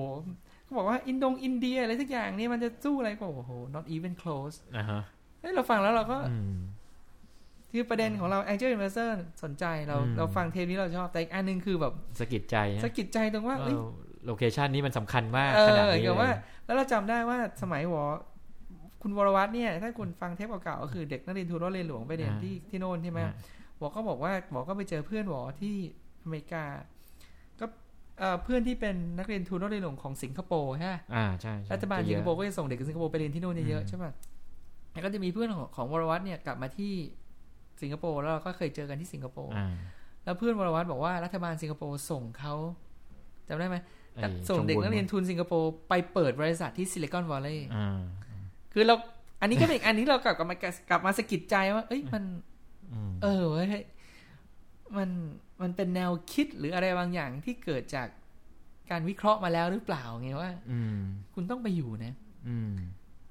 [0.64, 5.02] เขาบอกว่าอินโดงอินเดียอะไรสักอย่างนี่มันจะสู้อะไรก็บอกโอ้โห not even close อ่าฮะ
[5.40, 6.58] เฮ้ยเราฟังแล้วเราก็อืม
[7.70, 9.10] จคือประเด็นของเรา Angel Investor
[9.42, 13.76] สนใจเราอืมเราฟังเทปนี้เราชอบ แต่อีกอันหนึงคือแบบสะกิดใจนะสะกิดใจตรงว่าเอ้ย
[14.26, 18.02] โลเคชันนี้มันสำคัญมากเอขนาดอนี้เกี่ยวเลว่ายแล้วเราจำได้ว่าสมัยหวอ
[19.02, 23.34] คุณวรวัตรเนี่ย ถ้าคุณฟังเทปเก่าๆก็คือเด็กนักเรียนทุนรถเรียนหลวงไปเรียนอ่าที่ที่โน่นใช่ไหมอ่า
[23.78, 25.74] หวอก็บอกว่าหวอก็ไปเจอเพื่อนหวอที่
[26.22, 26.93] อเมริกาก็
[28.18, 34.12] เอ่อเพื่อนที่เป็นนักเรียนทุนรถเรียนหลวงของสิงคโปร์ใช่ไหมอ่าใช่ใช่รัฐบาลจะสิเยงอะคโปร์ก็จะส่งเด็กสิงคโปร์ไปเรียนที่โน่นเยอะอืมๆใช่ป่ะ
[34.92, 36.92] แล้วก็จะมีเพื่อนของของวรวัตรเนี่ยกลับมาที่
[37.82, 39.72] สิงคโปร์แล้วเราก็เคยเจอกันที่สิงคโปร์อ่า
[40.24, 42.54] แล้วเพื่อนวรวัตรบอกว่ารัฐบาลสิงคโปร์ส่งเขา
[43.48, 43.76] จำได้ไหม
[44.14, 48.00] ไอ้ส่งเด็กชมบุญนักเรียนทุนสิงคโปร์ไปเปิดบริษัทที่ซิลิคอนวัลเลย์อ่า
[48.72, 48.94] คือเรา
[49.40, 50.56] อันนี้ก็เป็นอีกอันนี้เรากลับมา
[50.90, 52.24] กลับมาสะกิดใจว่า เอ้ยมัน
[52.92, 53.66] อืมเออเว้ย
[54.98, 55.10] มัน
[55.62, 58.08] มันเป็นแนวคิดหรืออะไรบางอย่างที่เกิดจาก
[58.90, 60.98] การวิเคราะห์มาแล้วหรือเปล่าไงว่า อืม
[61.34, 62.12] คุณต้องไปอยู่นะ
[62.48, 62.72] อืม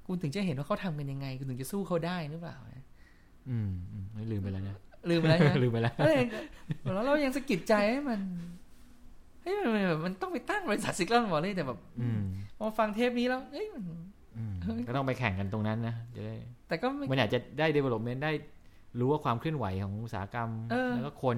[0.08, 2.84] คุณถึงจะเห็นว่าเขาทำกันยังไง คุณถึงจะสู้เขาได้หรือเปล่านะ
[3.50, 4.78] อืมอืมไม่ลืมไปแล้วนะ
[5.10, 6.26] ลืมไปแล้วใช่ไหมลืมไปแล้วก็เลย
[6.94, 8.20] แล้วเรายังสะกิดใจให้มัน
[9.44, 12.22] เฮ้ยมันมันแบบมันต้องไปตั้งบริษัทซิกลอนวอลเลย์แต่แบบอืม
[12.58, 13.84] พอฟังเทปนี้แล้วเอ้ยมัน
[14.38, 16.36] อืมเฮ้ยก็ต้องไปแข่งกันตรงนั้นนะจะได้
[16.68, 18.32] แต่ก็ไม่มันอาจจะได้ development ได้
[19.00, 21.38] รู้ว่าความเคลื่อนไหวของอุตสาหกรรมเออแล้วก็คน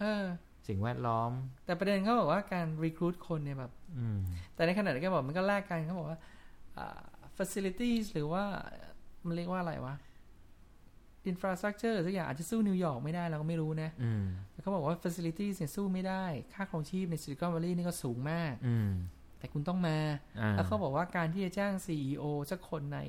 [0.00, 0.24] เออ
[0.68, 1.30] สิ่งแวดล้อม
[1.66, 4.18] แต่ประเด็นเขาบอกว่าการรีครู t คนเนี่ยแบบอืม
[4.54, 6.18] แต่ในขณะเดียวกันบอกมันก็แลกกันเขาบอกว่า
[6.78, 7.00] อ่า
[7.36, 8.44] facilities หรือว่า
[9.26, 9.94] มันเรียกว่าอะไรวะ
[11.30, 18.90] infrastructure หรือสักอย่างอาจจะสู้นิวยอร์กไม่ได้เราก็ไม่รู้นะอืมแต่เขาบอกว่า facilities เนี่ยสู้ไม่ได้ ค่าครองชีพในซิลิคอนวัลเลย์นี่ก็สูงมากอืม
[19.38, 19.96] แต่คุณต้องมา
[20.40, 23.00] อ่าแล้วเขาบอกว่าการที่จะจ้าง CEO สักคนใน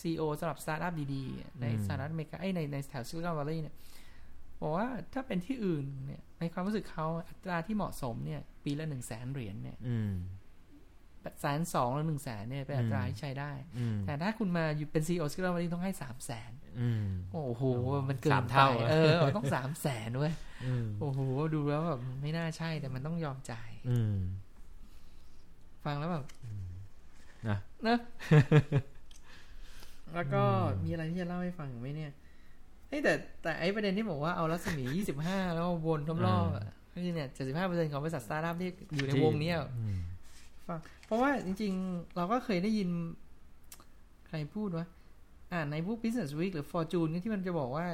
[0.00, 3.76] CEO สำหรับสตาร์ทอัพดีๆ ในสหรัฐอเมริกาไอ้ในในแถวซิลิคอนวัลเลย์เนี่ย
[4.60, 10.12] บอกว่าถ้าเป็นที่อื่นเนี่ย ในความรู้สึกเขาอัตราที่เหมาะสมเนี่ย ปีละหนึ่งแสนเหรียญเนี่ยอืม
[11.40, 20.32] แสนสองแล้วหนึ่งแสนเนี่ยเป็นอัตราที่ใช้ได้อืมแต่ถ้าคุณมาอยู่เป็น CEO ซิลิคอนวัลเลย์ต้องให้สามแสนอืมโอ้โหโอ้มันเกินสามไปเท่าเออ ต้องสามแสนด้วย
[20.66, 21.20] อืมโอ้โห
[21.54, 24.14] ดูแล้วแบบไม่น่าใช่แต่มันต้องยอมจ่ายอืม
[25.84, 26.24] ฟังแล้วแบบ
[27.48, 27.98] นะนะ
[30.16, 30.42] แล้วก็
[30.84, 32.12] มีอะไรที่จะเล่าให้ฟังอีกไหมเนี่ย
[32.88, 34.84] เฮ้ยแต่แต่ไอ้ประเด็นที่บอกว่าเอารัศมี
[35.24, 36.66] 25 แล้ววนรอบๆอะ
[37.04, 39.98] นี่เนี่ย 75เปอร์เซ็นต์ของบริษัทสตาร์ทอัพที่อยู่ในวงเนี้ยอืม
[40.66, 42.88] ฟังเพราะว่าจริง ๆ เราก็เคยได้ยิน
[44.28, 44.86] ใครพูดว่า
[45.52, 47.86] อ่านในพวก Business Week หรือ Fortune ที่มันจะบอกว่า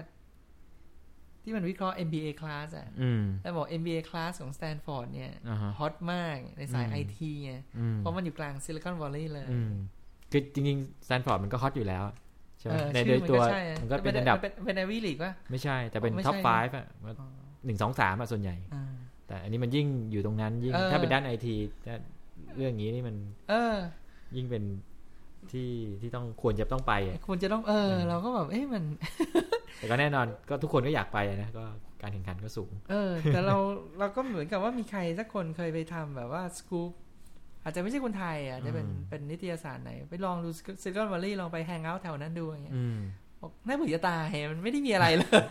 [1.43, 9.73] ที่มันวิเคราะห์ MBA class อะอืมแล้วบอก MBA class ของ Stanford เนี่ยอ่าฮะฮอตมากในสายอืมไอทีไงอืมเพราะมันอยู่กลางซิลิคอนวัลเลย์เลยอืม
[10.33, 12.03] คือจริงๆ s ซนฟอร์ดมันก็ฮอตอยู่แล้ว
[12.59, 16.87] ใช่ไหมเออในชื่โดอยมันตัวก็ใช่อะมันก็แต่เป็นอันดับเป็นเป็นไอวีลีกว่าไม่ใช่ แต่เป็นไม่ท็อปใช่ไฟฟ์อะ
[17.67, 18.85] หนึ่งสองสามอะส่วนใหญ่อ่า
[19.27, 21.55] แต่อันนี้มันยิ่งอยู่ตรงนั้นยิ่งเออถ้าเป็นด้านไอที
[22.57, 23.17] เรื่องนี้นี่มัน
[23.51, 23.77] เออ
[24.37, 24.63] ยิ่งเป็น
[25.53, 28.85] ที่ที่ต้องควรจะต้องไปอะควรจะต้องเออ เราก็แบบเอ๊ะมัน
[29.77, 31.65] แต่ก็แน่นอนก็ทุกคนก็อยากไปอะนะก็
[32.03, 33.57] การแข่งขันก็สูง เออ แต่เรา
[33.99, 36.93] เราก็เหมือนกับว่ามีใครสักคนเคยไปทำแบบว่าสกู๊ป
[37.65, 40.51] อาจจะไม่ใช่คนไทยอะจะเป็นอืมเป็นนิตยสารไหน ไปลองดู
[40.83, 42.99] ซิลิคอนวัลเลย์ลองไป hang out แถวนั้นดูอย่างเงี้ยอืม
[43.41, 45.47] บอกน่าเบื่อจะตายมันไม่ได้มีอะไรเลย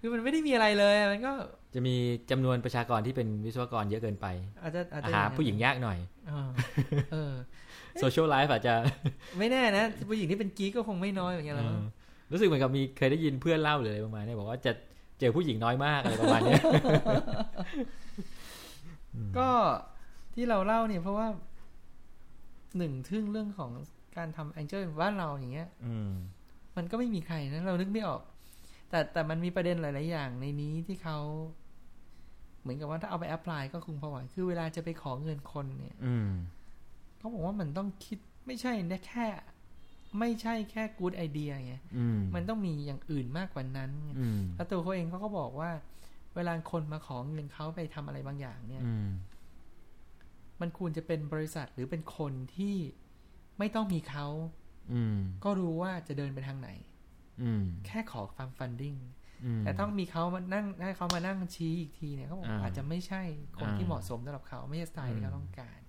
[0.00, 1.32] คือมันไม่ได้มีอะไรเลยมันก็
[1.74, 1.94] จะมี
[2.30, 4.26] จำนวนประชากรที่เป็นวิศวกรเยอะเกินไป
[4.62, 6.50] อาจจะอาจจะหาผู้หญิงยากหน่อยเออ
[7.12, 7.32] เออ
[8.00, 8.74] social life อาจจะ
[9.38, 11.86] ไม่แน่นะ ผู้หญิงที่เป็นกิ๊กก็คงไม่น้อยเหมือนกันแล้วมั้งเออ
[12.32, 14.72] รู้สึกเหมือนกับมีเคยได้ยินเพื่อนเล่าหรืออะไรประมาณนี้บอกว่าจะ
[15.20, 16.60] เจอผู้หญิงน้อยมากอะไรประมาณเนี้ย
[19.38, 19.48] ก็
[20.34, 21.28] ที่เราเล่าเนี่ยเพราะว่า
[22.78, 23.70] หนึ่งทึ่งเรื่องของ
[24.16, 26.12] การทำแองเจิลบ้านเราอย่างเงี้ย อืม
[26.76, 28.22] มันก็ไม่มีใครนะ เรานึกไม่ออก
[28.90, 31.18] แต่แต่มันมีประเด็นหลาย ๆ อย่างในนี้ที่เขา
[32.60, 36.30] เหมือนกับว่าถ้าเอาไปแอพพลายก็คงพอไหวคือเวลาจะไปขอเงินคนเนี่ย อืม
[37.18, 39.26] เขาบอกว่ามันต้องคิดไม่ใช่นะแค่
[40.18, 45.70] ไม่ใช่แค่กู๊ดไอเดียไงอืมมันต้องมีอย่างอื่นมากกว่านั้นไงอืมแล้วตัวเขาเองเขาก็บอกว่า
[46.34, 49.08] เวลาคนมาขอเงินเขาไปทำอะไรบางอย่างเนี่ย อืม
[50.60, 52.76] มันควรจะเป็นบริษัทหรือเป็นคนที่
[53.58, 54.26] ไม่ต้องมีเขา
[54.92, 56.70] อืมก็รู้ว่าจะเดินไปทางไหน
[57.42, 58.96] อืมแค่ขอฟังฟันดิ้ง
[59.44, 63.22] อืมแต่ต้องมีเขามานั่งให้เขามานั่งชี้อีกทีเนี่ยเขาบอกอ่าอาจจะไม่ใช่
[63.58, 65.80] คนที่อ่าเหมาะสมสำหรับเขาไม่ใช่สไตล์ที่เขาอืมต้องการ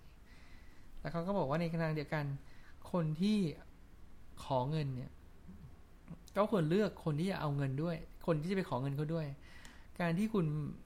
[0.99, 2.25] แล้วเขาก็บอกว่าในขณะเดียวกัน
[2.91, 3.38] คนที่
[4.43, 5.12] ขอเงินเนี่ย
[6.36, 7.95] ก็ควรเลือกคนที่จะเอาเงินด้วย
[8.28, 9.28] คนที่จะไปขอเงินเขาด้วย
[9.99, 10.85] การที่คุณคือ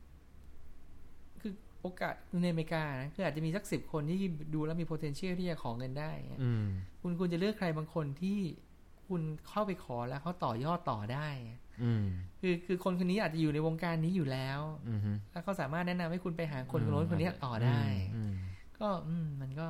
[1.81, 4.17] โอกาสในอเมริกานะคืออาจจะมีสักสิบคนที่
[4.53, 6.65] ดูแล้วมี potential ที่จะขอเงินได้เงี้ยอืม
[7.01, 8.39] คุณคุณจะเลือกใครบางคนที่
[9.07, 11.27] คุณเข้าไปขอแล้วเขาต่อยอดต่อได้
[11.83, 12.05] อืม
[12.41, 14.99] คือคือคนคนนี้อาจจะอยู่ในวงการนี้อยู่แล้วอืม
[15.31, 17.81] แล้วเขาสามารถแนะนำให้คุณไปหาคนคนโน้นคนนี้ต่อได้
[18.15, 18.33] อืม
[18.79, 19.69] ก็อืมมันก็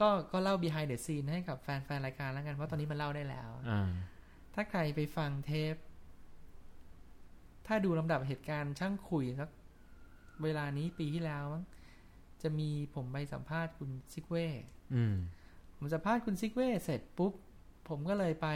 [0.00, 3.90] ก็ก็เล่า behind the scene ให้กับแฟนแฟนรายการแล้วกันเพราะตอนนี้มันเล่าได้แล้วอ่า
[4.54, 5.74] ถ้าใครไปฟังเทป
[7.66, 9.50] ถ้าดูลำดับเหตุการณ์ช่างคุยสัก
[10.42, 11.64] เวลานี้ปีที่แล้วมั้ง
[12.42, 14.46] จะมีผมไปสัมภาษณ์คุณซิกเว่
[14.94, 15.14] อืม
[15.76, 17.32] ผมสัมภาษณ์คุณซิกเว่เสร็จปุ๊บ
[17.88, 18.48] ผมก็เลยไป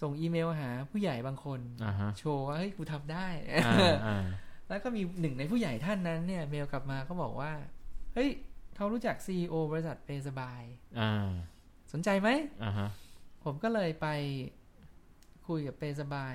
[0.00, 4.24] ส่งอีเมลหาผู้ใหญ่บางคนอ่าฮะโชว์ว่าเฮ้ยกูทำได้อ่าอ่า
[4.68, 7.52] แล้วก็มีหนึ่งในผู้ใหญ่ท่านนั้นเนี่ย เมลกลับมาก็บอกว่า
[8.14, 8.30] เฮ้ย
[8.76, 10.62] เขารู้จักซีอบริษัทเปสบาย
[11.00, 11.30] อ่า
[11.92, 12.28] สนใจไหม
[12.64, 12.88] อ่าฮะ
[13.44, 14.06] ผมก็เลยไป
[15.48, 16.34] คุยกับเปสบาย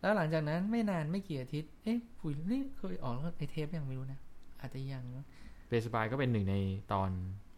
[0.00, 4.20] แล้วหลังจากนั้นไม่นานไม่กี่อาทิตย์ เอ๊ะคุยนี่เคยออกในเทปยังไม่รู้นะ
[4.60, 5.24] อาจจะยังนะ
[5.68, 6.56] Paysbuy ก็เป็นหนึ่งใน
[6.92, 7.10] ตอน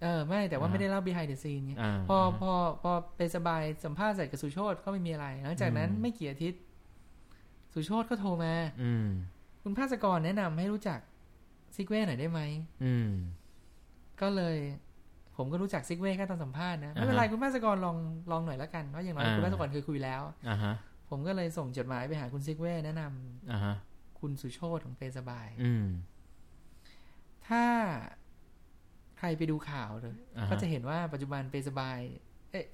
[0.02, 2.52] เออ ไม่แต่ว่าอ่าไม่ได้เล่า behind the scene ไงอ่าพอพอ
[2.82, 6.60] พอ Paysbuy สัมภาษณ์เสร็จกับสุโชตก็ไม่มีอะไร หลังจากนั้นอืมไม่กี่อาทิตย์
[7.74, 9.06] สุโชตก็โทรมา อืม
[9.62, 10.98] คุณภาสกรแนะนำให้รู้จัก
[11.76, 12.40] ซิกเว่หน่อยได้ไหม
[12.84, 13.08] อืม
[14.20, 14.56] ก็เลย
[15.36, 17.96] ผมก็รู้จักซิกเว่แค่ตอนสัมภาษณ์นะไม่เป็นไรอ่าฮะคุณภาสกรลอง
[18.30, 20.74] ลองหน่อยละกันเพราะอย่างน้อยอ่าคุณภาสกรเคยคุยแล้วอ่าฮะ
[21.14, 23.74] ผมก็เลยส่งจดหมายไปหาคุณซิกเว่แนะนำอ่าฮะ
[24.20, 25.86] คุณสุโชตของเปสบายอืม
[27.48, 27.64] ถ้า
[29.18, 31.98] ใครไปดูข่าวเลยอ่าฮะก็จะเห็นว่าปัจจุบันเปสบาย
[32.50, 32.66] เอ๊ะ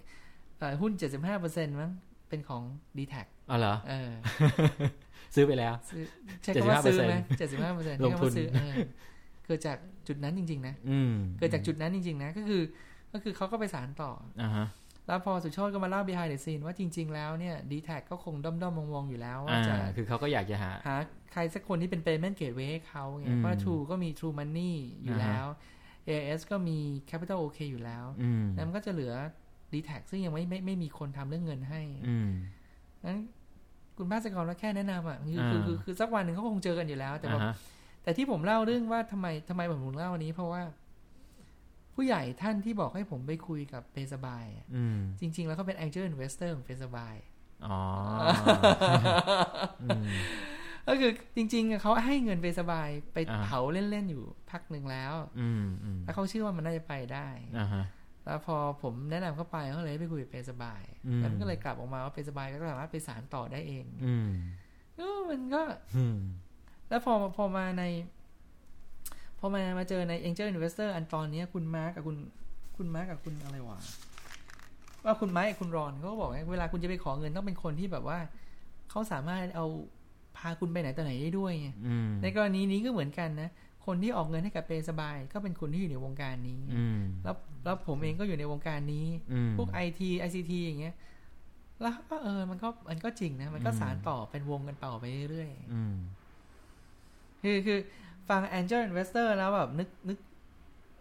[0.59, 0.93] เอ่อหุ้น
[1.37, 1.93] 75%มั้ง
[2.29, 2.63] เป็นของ
[2.97, 3.15] d t แท
[3.51, 4.11] อ๋อเหรอเออ
[5.35, 6.03] ซื้อไปแล้วซื้อ
[6.43, 7.15] ใช้คำว่าซื้อไหม
[7.61, 8.75] 75%ลงทุนใช้คำว่าซื้อเออ
[9.45, 12.63] เกิดจากจุดนั้นจริง ๆ นะอืมเกิดจากจุดนั้นจริง ๆ นะ ก็คือ
[13.13, 14.11] ก็คือเขาก็ไปสารต่อ
[14.43, 14.67] อ่าฮะ
[15.09, 20.97] แล้วพอสุโชตก็มาเล่า behind the scene ว่าจริง ๆ แล้วเนี่ย d t แทก็คงด้อมๆมองๆอยู่แล้วว่าอ่าจะคือเขาก็อยากจะหาหา
[21.33, 24.73] ใครสักคนที่เป็น payment gateway ให้เขาไงอืมเพราะ True ก็มี True Money
[25.05, 25.47] อยู่แล้ว
[26.09, 26.79] AIS ก็มี
[27.11, 29.13] Capital OK อยู่แล้วอืมแล้วมันก็จะเหลือ
[29.73, 32.31] d t แทซึ่งยังไม่ไม่ไม่มีคนทำเรื่องเงินให้อืม
[33.05, 33.21] นั้น
[33.97, 37.55] คุณภาสกรก็แค่แนะนำอะคืออ่าคือคือคือสักวันหนึ่งเขาคงเจอกันอยู่แล้ว แต่แบอ่าบฮะ
[38.03, 40.63] แต่ที่ผมเล่าเรื่องว่าทำไมทำไมผมถึงเล่าวันนี้ เพราะว่า
[42.01, 47.15] ผู้ใหญ่ท่านที่บอกให้ผมไปคุยกับเปสบายอะอืมจริง ๆ แล้วเขาเป็น Angel Investor ของเปสบาย
[47.67, 47.79] อ๋อ
[49.83, 50.07] อืม
[50.87, 57.85] ก็คือจริงๆอะเขาให้เงินเปสบายไปอ่าเผาเล่น ๆ อยู่พักหนึ่งแล้ว อืมอืมแล้วเขาเชื่อว่ามันน่าจะไปได้อ่าฮะ
[58.25, 64.29] แล้วพอผมแนะนำเขาไปเขาเลยให้ไปคุยกับเปสบายอืมแล้วมันก็เลยกลับออกมาว่าเปสบายก็สามารถไปสารต่อได้เอง อืม
[64.97, 65.63] เออมันก็
[65.97, 66.19] อืม
[66.89, 67.85] แล้วพอพอมาใน
[69.39, 72.17] พอมามาเจอใน Angel Investor อันตอนเนี้ยคุณมาร์กกับคุณ
[72.77, 73.79] คุณมาร์กกับคุณอะไรวะ
[75.05, 78.19] ว่าคุณไม้กับคุณรอนเขาก็บอกว่าเวลาคุณจะไปขอเงินต้องเป็นคนที่แบบว่า
[78.91, 79.67] เขาสามารถเอา
[80.37, 83.51] พาคุณไปไหนต่อไหนได้ด้วยไงอืมในกรณีนี้ก็เหมือนกันนะ
[83.87, 90.95] คนที่ออกเงินให้กับเปสบาย ก็เป็นคนที่อยู่ในวงการนี้อืมแล้วแล้วผมเองก็อยู่ในวงการนี้อืมพวกไอทีไอซีทีอย่างเงี้ย
[91.83, 97.79] แล้วก็เออมันก็มันก็จริงนะ มันก็อืมสารต่อเป็นวงกันต่อไปเรื่อยอืมๆคือคือ
[98.29, 100.19] ฟัง Angel Investor แล้วแบบนึกนึก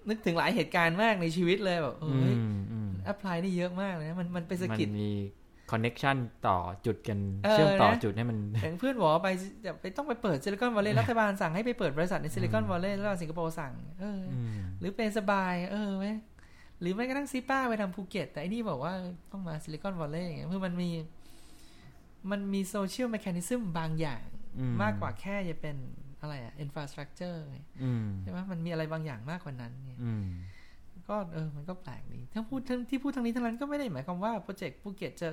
[0.09, 5.09] นึกถึงหลายเหตุการณ์มากในชีวิตเลยแบบเออเฮ้ยมอืมแอพพลายได้เยอะมากเลยนะมันมันไปสะมันกิดมี
[5.71, 9.29] คอนเน็ชันต่อจุดกันเออเชื่อมต่อนะจุดให้มันอย่างเพื่อนบอกว่าไป
[9.65, 16.07] จะไปต้องไปเปิดซิลิคอนวัลเลย์รัฐบาลสั่งให้ไปเปิดบริษัทในซิลิคอนวัลเลย์แล้วสิงคโปร์สั่งเออออืมหรือเป็นสบาย เออไหม
[16.79, 18.93] หรือไม่กระทั่งซิป้าไปทำภูเก็ต แต่อันนี้บอกว่า
[19.31, 20.89] ต้องมาซิลิคอนวัลเลย์อย่างเงี้ยคือมันมี
[22.31, 24.23] มันมีโซเชียลแม h a นิซึมบางอย่าง
[24.59, 25.75] อืมมากกว่าแค่จะเป็น
[26.21, 27.41] อะไรอะ infrastructure
[27.83, 30.25] อืมใช่ไหมมันมีอะไรบางอย่างมากกว่านั้นไงอืม
[31.09, 35.29] ก็เออมันก็แปลกดีทั้งพูดทั้งที่พูดทั้งนี้ทั้งนั้นก็ไม่ได้หมายความว่าโปรเจกต์ภูเก็ตจะ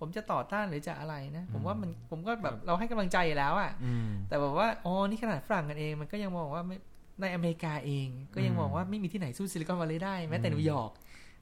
[0.00, 6.76] ผมจะต่อต้านหรือจะอะไรนะ ผมว่ามันผมก็แบบเราให้กำลังใจอยู่แล้วอะอืมแต่แบบว่าอ๋อนี่ขนาดฝรั่งกันเองมันก็ยังมองว่าไม่
[7.20, 10.92] ในอเมริกาเอง ก็ยังมองว่าไม่มีที่ไหนสู้ซิลิคอนวัลเลย์ได้แม้แต่นิวยอร์ก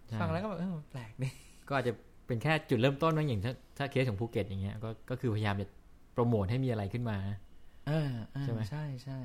[0.07, 1.29] ใช่ฟังแล้วก็แบบเออแปลกดี
[1.69, 1.93] ก็อาจจะ
[2.27, 5.67] เป็นแค่จุดเริ่มต้นนะอย่างถ้าถ้าเคสของภูเก็ตอย่างเงี้ยก็ก็คือพยายามจะ
[6.13, 9.21] โปรโมทให้มีอะไรขึ้นมาเออเออใช่ไหมใช่ใช่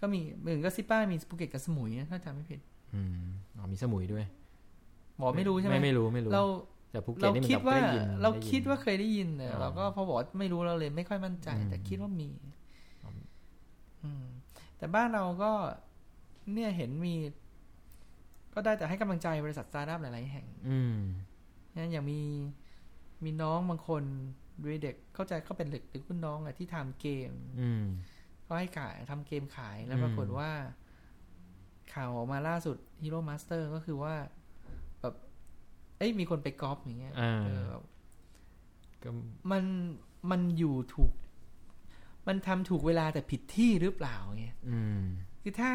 [0.00, 2.60] ก็มีเหมือนก็ซิป้ามีภูเก็ตกับสมุยนะถ้าจำไม่ผิด
[2.94, 4.24] อืมอ๋อมีสมุยด้วย
[5.18, 6.44] หมอไม่รู้ใช่ไหมไม่ไม่รู้ไม่รู้เรา
[6.92, 12.30] แต่ภูเก็ตเรานี่มันคิดแบบว่าได้ยินเราได้ยินคิดว่าเคยได้ยินเนี่ยอ๋อเราก็พอบอกว่าไม่รู้เราเลยไม่ค่อยมั่นใจอืมแต่คิดว่ามี
[13.02, 13.10] อ๋อ
[14.04, 14.24] อืม
[14.78, 15.52] แต่บ้านเราก็
[16.52, 17.14] เนี่ยเห็นมี
[18.54, 20.98] ก็ได้แต่ให้กำลังใจบริษัทสตาร์ทอัพหลาย ๆ แห่ง อืม
[21.76, 22.20] นะอย่างมี
[23.24, 24.02] มีน้องบางคน
[24.64, 27.84] ด้วยเด็กเข้าใจเขาเป็นเด็กหรือคุณน้องอะที่ทำเกม อืม
[28.46, 30.50] ก็ให้ขายทำเกมขายแล้วอืมปรากฏว่า
[31.94, 34.14] ข่าวออกมาล่าสุด Hero Master ก็คือว่า
[35.00, 35.14] แบบ
[35.98, 37.84] เอ้ยมีคนไปก๊อปอย่างเงี้ยอ่าเออแบบ
[39.02, 39.10] ก็
[39.50, 39.64] มัน
[40.30, 41.12] มันอยู่ถูก
[42.28, 45.02] มันทำถูกเวลาแต่ผิดที่หรือเปล่าเงี้ยอืม
[45.42, 45.72] คือถ้า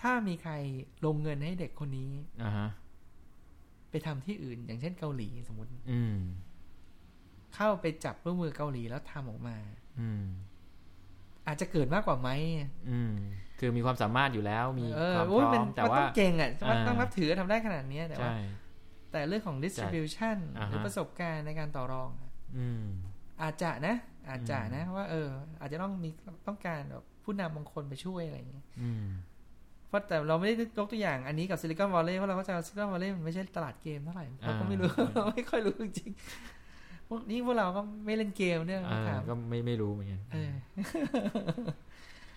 [0.00, 0.52] ถ้ามีใคร
[1.04, 2.68] ลงเงินให้เด็กคนนี้อ่าฮะ
[3.90, 6.16] ไปทำที่อื่น อย่างเช่นเกาหลีสมมติ อืม
[7.54, 9.56] เข้าไปจับร่วมมือเกาหลีแล้วทำออกมา
[10.00, 10.24] อืม
[11.46, 12.30] อาจจะเกิดมากกว่าไหม
[12.90, 13.14] อืม
[13.58, 18.38] คือมีความสามารถอยู่แล้ว มีเออความพโอ้ยร้มัอนมแต่มันว่าต้องเก่งอะมันอ่าต้องนับถือทำได้ขนาดเนี้ยแต่ว่าใช่
[19.12, 22.10] แต่เรื่องของ distribution อ่าฮะหรือประสบการณ์ในการต่อรอง
[22.58, 22.84] อืม
[23.42, 23.96] อาจจะนะ
[24.28, 25.28] อาจจะอืมนะว่า เออ
[25.60, 26.10] อาจจะต้องมี
[26.48, 29.04] ต้องการแบบผู้นำบางคนไปช่วยอะไรอย่างเงี้ยอืม
[29.88, 36.10] เพราะแต่เราไม่ได้ยกตัวอย่างอันนี้กับซิลิคอนวัลเลย์เพราะเราก็จะซิลิคอนวัลเลย์มันไม่ใช่ตลาดเกมเท่าไหร่เราก็ไม่รู้เราไม่ค่อยรู้จริง
[37.04, 40.52] ๆพวกนี้พวกเราก็ไม่เล่นเกมเนี่ยอ่าถามก็ไม่ไม่รู้เหมือนกันเออ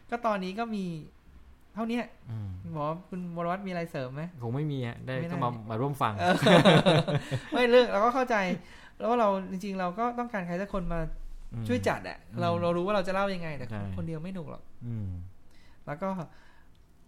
[0.10, 0.86] ก็ตอนนี้ก็มี
[1.74, 6.36] เท่าเนี้ยอืมหมอคุณวรวัตมีอะไรเสริมไหมคงไม่มีฮะได้ไม่ได้ก็มามาร่วมฟังเออ
[7.52, 8.36] ไม่เรื่องเราก็เข้าใจ
[8.98, 11.00] แล้วว่าเราจริง ๆ เราก็ต้องการใครสักคนมา
[11.54, 15.08] อืมช่วยจัดอะเราอืมเรารู้ว่าเราจะเล่ายังไงแต่ใช่คนเดียวไม่หนุกหรอกอืม
[15.86, 16.10] แล้วก็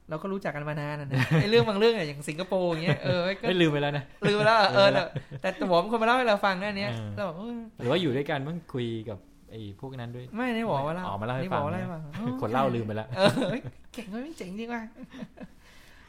[0.09, 5.05] เราก็รู้จักกันมานานอะนะไอ้เรื่องบางเรื่องอะอย่างสิงคโปร์อย่างเงี้ยเออก็ไม่ลืมไปแล้วนะลืมไปแล้วอะเออลืม
[5.41, 9.17] ไปแล้แต่วแต่หมอเป็นคนมาเล่าให้เราฟังนะอันเนี้ยเออเราบอกเออหรือว่าอยู่ด้วยกันมั้งคุยกับ
[9.51, 12.01] ไอ้พวกนั้นด้วย ไม่ได้บอกว่าเล่าอ๋อมาเล่าให้นี่ฟับงอกว่าเล่าให้ฟัง
[12.41, 13.61] คนเล่าลืมไปแล้วเออเฮ้ย
[13.93, 14.83] เก่งไม่เจ๋งจริงว่ะ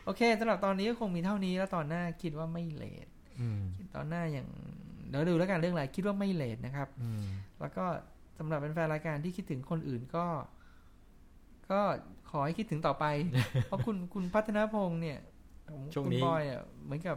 [0.05, 3.07] โอเคสำหรับตอนนี้ก็คงมีเท่านี้แล้วตอนหน้าคิดว่าไม่เลท
[3.41, 3.63] อืม
[3.95, 4.49] ตอนหน้าอย่าง
[5.09, 7.25] เดี๋ยวดูแล้วกันเรื่องอะไรคิดว่าไม่เลทนะครับอืม
[7.61, 7.85] แล้วก็
[8.39, 10.25] สำหรับเป็นแฟนรายการที่คิดถึงคนอื่นก็
[11.71, 11.81] ก็
[12.31, 13.05] ขอให้คิดถึงต่อไป
[13.67, 15.19] เพราะคุณคุณพัฒนพงษ์เนี่ย
[15.95, 17.17] ช่วงคุณนี้บอยอะเหมือนกับ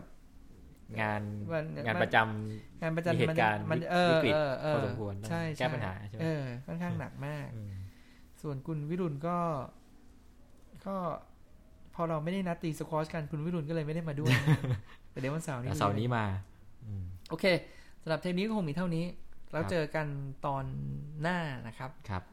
[1.02, 7.72] งานวันงานประจำงานประจันมีเหตุการณ์มันวิเออวิกฤตเออเออพอสมควรใช่แก้ใช่ปัญหาใช่ไหมเออค่อนข้างหนักมากอืม
[8.42, 9.38] ส่วนคุณวิรุณก็
[10.86, 10.96] ก็
[11.96, 14.34] พอเราไม่ได้นัดตีสควอชกันคุณวิรุณก็เลยไม่ได้มาด้วย
[15.12, 16.26] แต่เดี๋ยววันเสาร์นี้แต่เสาร์นี้มา
[16.86, 17.46] อืมโอเค
[18.02, 19.06] สำหรับเทปนี้ก็คงมีเท่านี้
[19.52, 20.08] แล้วครับเจอกัน
[20.46, 20.66] ตอน
[21.22, 21.38] หน้า
[21.68, 22.33] นะครับครับส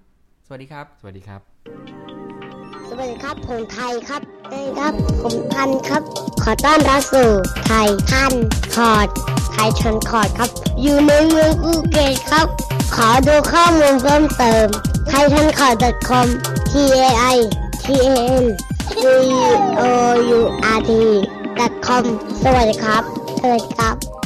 [0.52, 1.40] วัสดีครับ สวัสดีครับ
[2.88, 6.02] สวัสดีครับ ผมไทยครับเอ้ยครับ ผมทันครับ
[6.42, 7.30] ขอต้อนรับสู่
[7.66, 8.32] ไทยทัน
[8.74, 9.08] คอร์ด
[9.52, 10.50] ไทยทันคอร์ดครับ
[10.82, 12.46] อยู่ในเมืองภูเก็ตครับ
[12.94, 14.66] ขอดูข้อมูลเพิ่มเติม
[15.08, 16.26] ไทยทันคอร์ด .com
[16.70, 16.72] t
[17.06, 17.36] a i
[17.84, 18.44] t a n
[18.92, 19.02] c
[19.80, 19.84] o
[20.38, 20.40] u
[20.76, 20.90] r t
[21.86, 22.04] com
[22.42, 23.02] สวัสดีครับ
[23.40, 24.19] สวัสดีครับ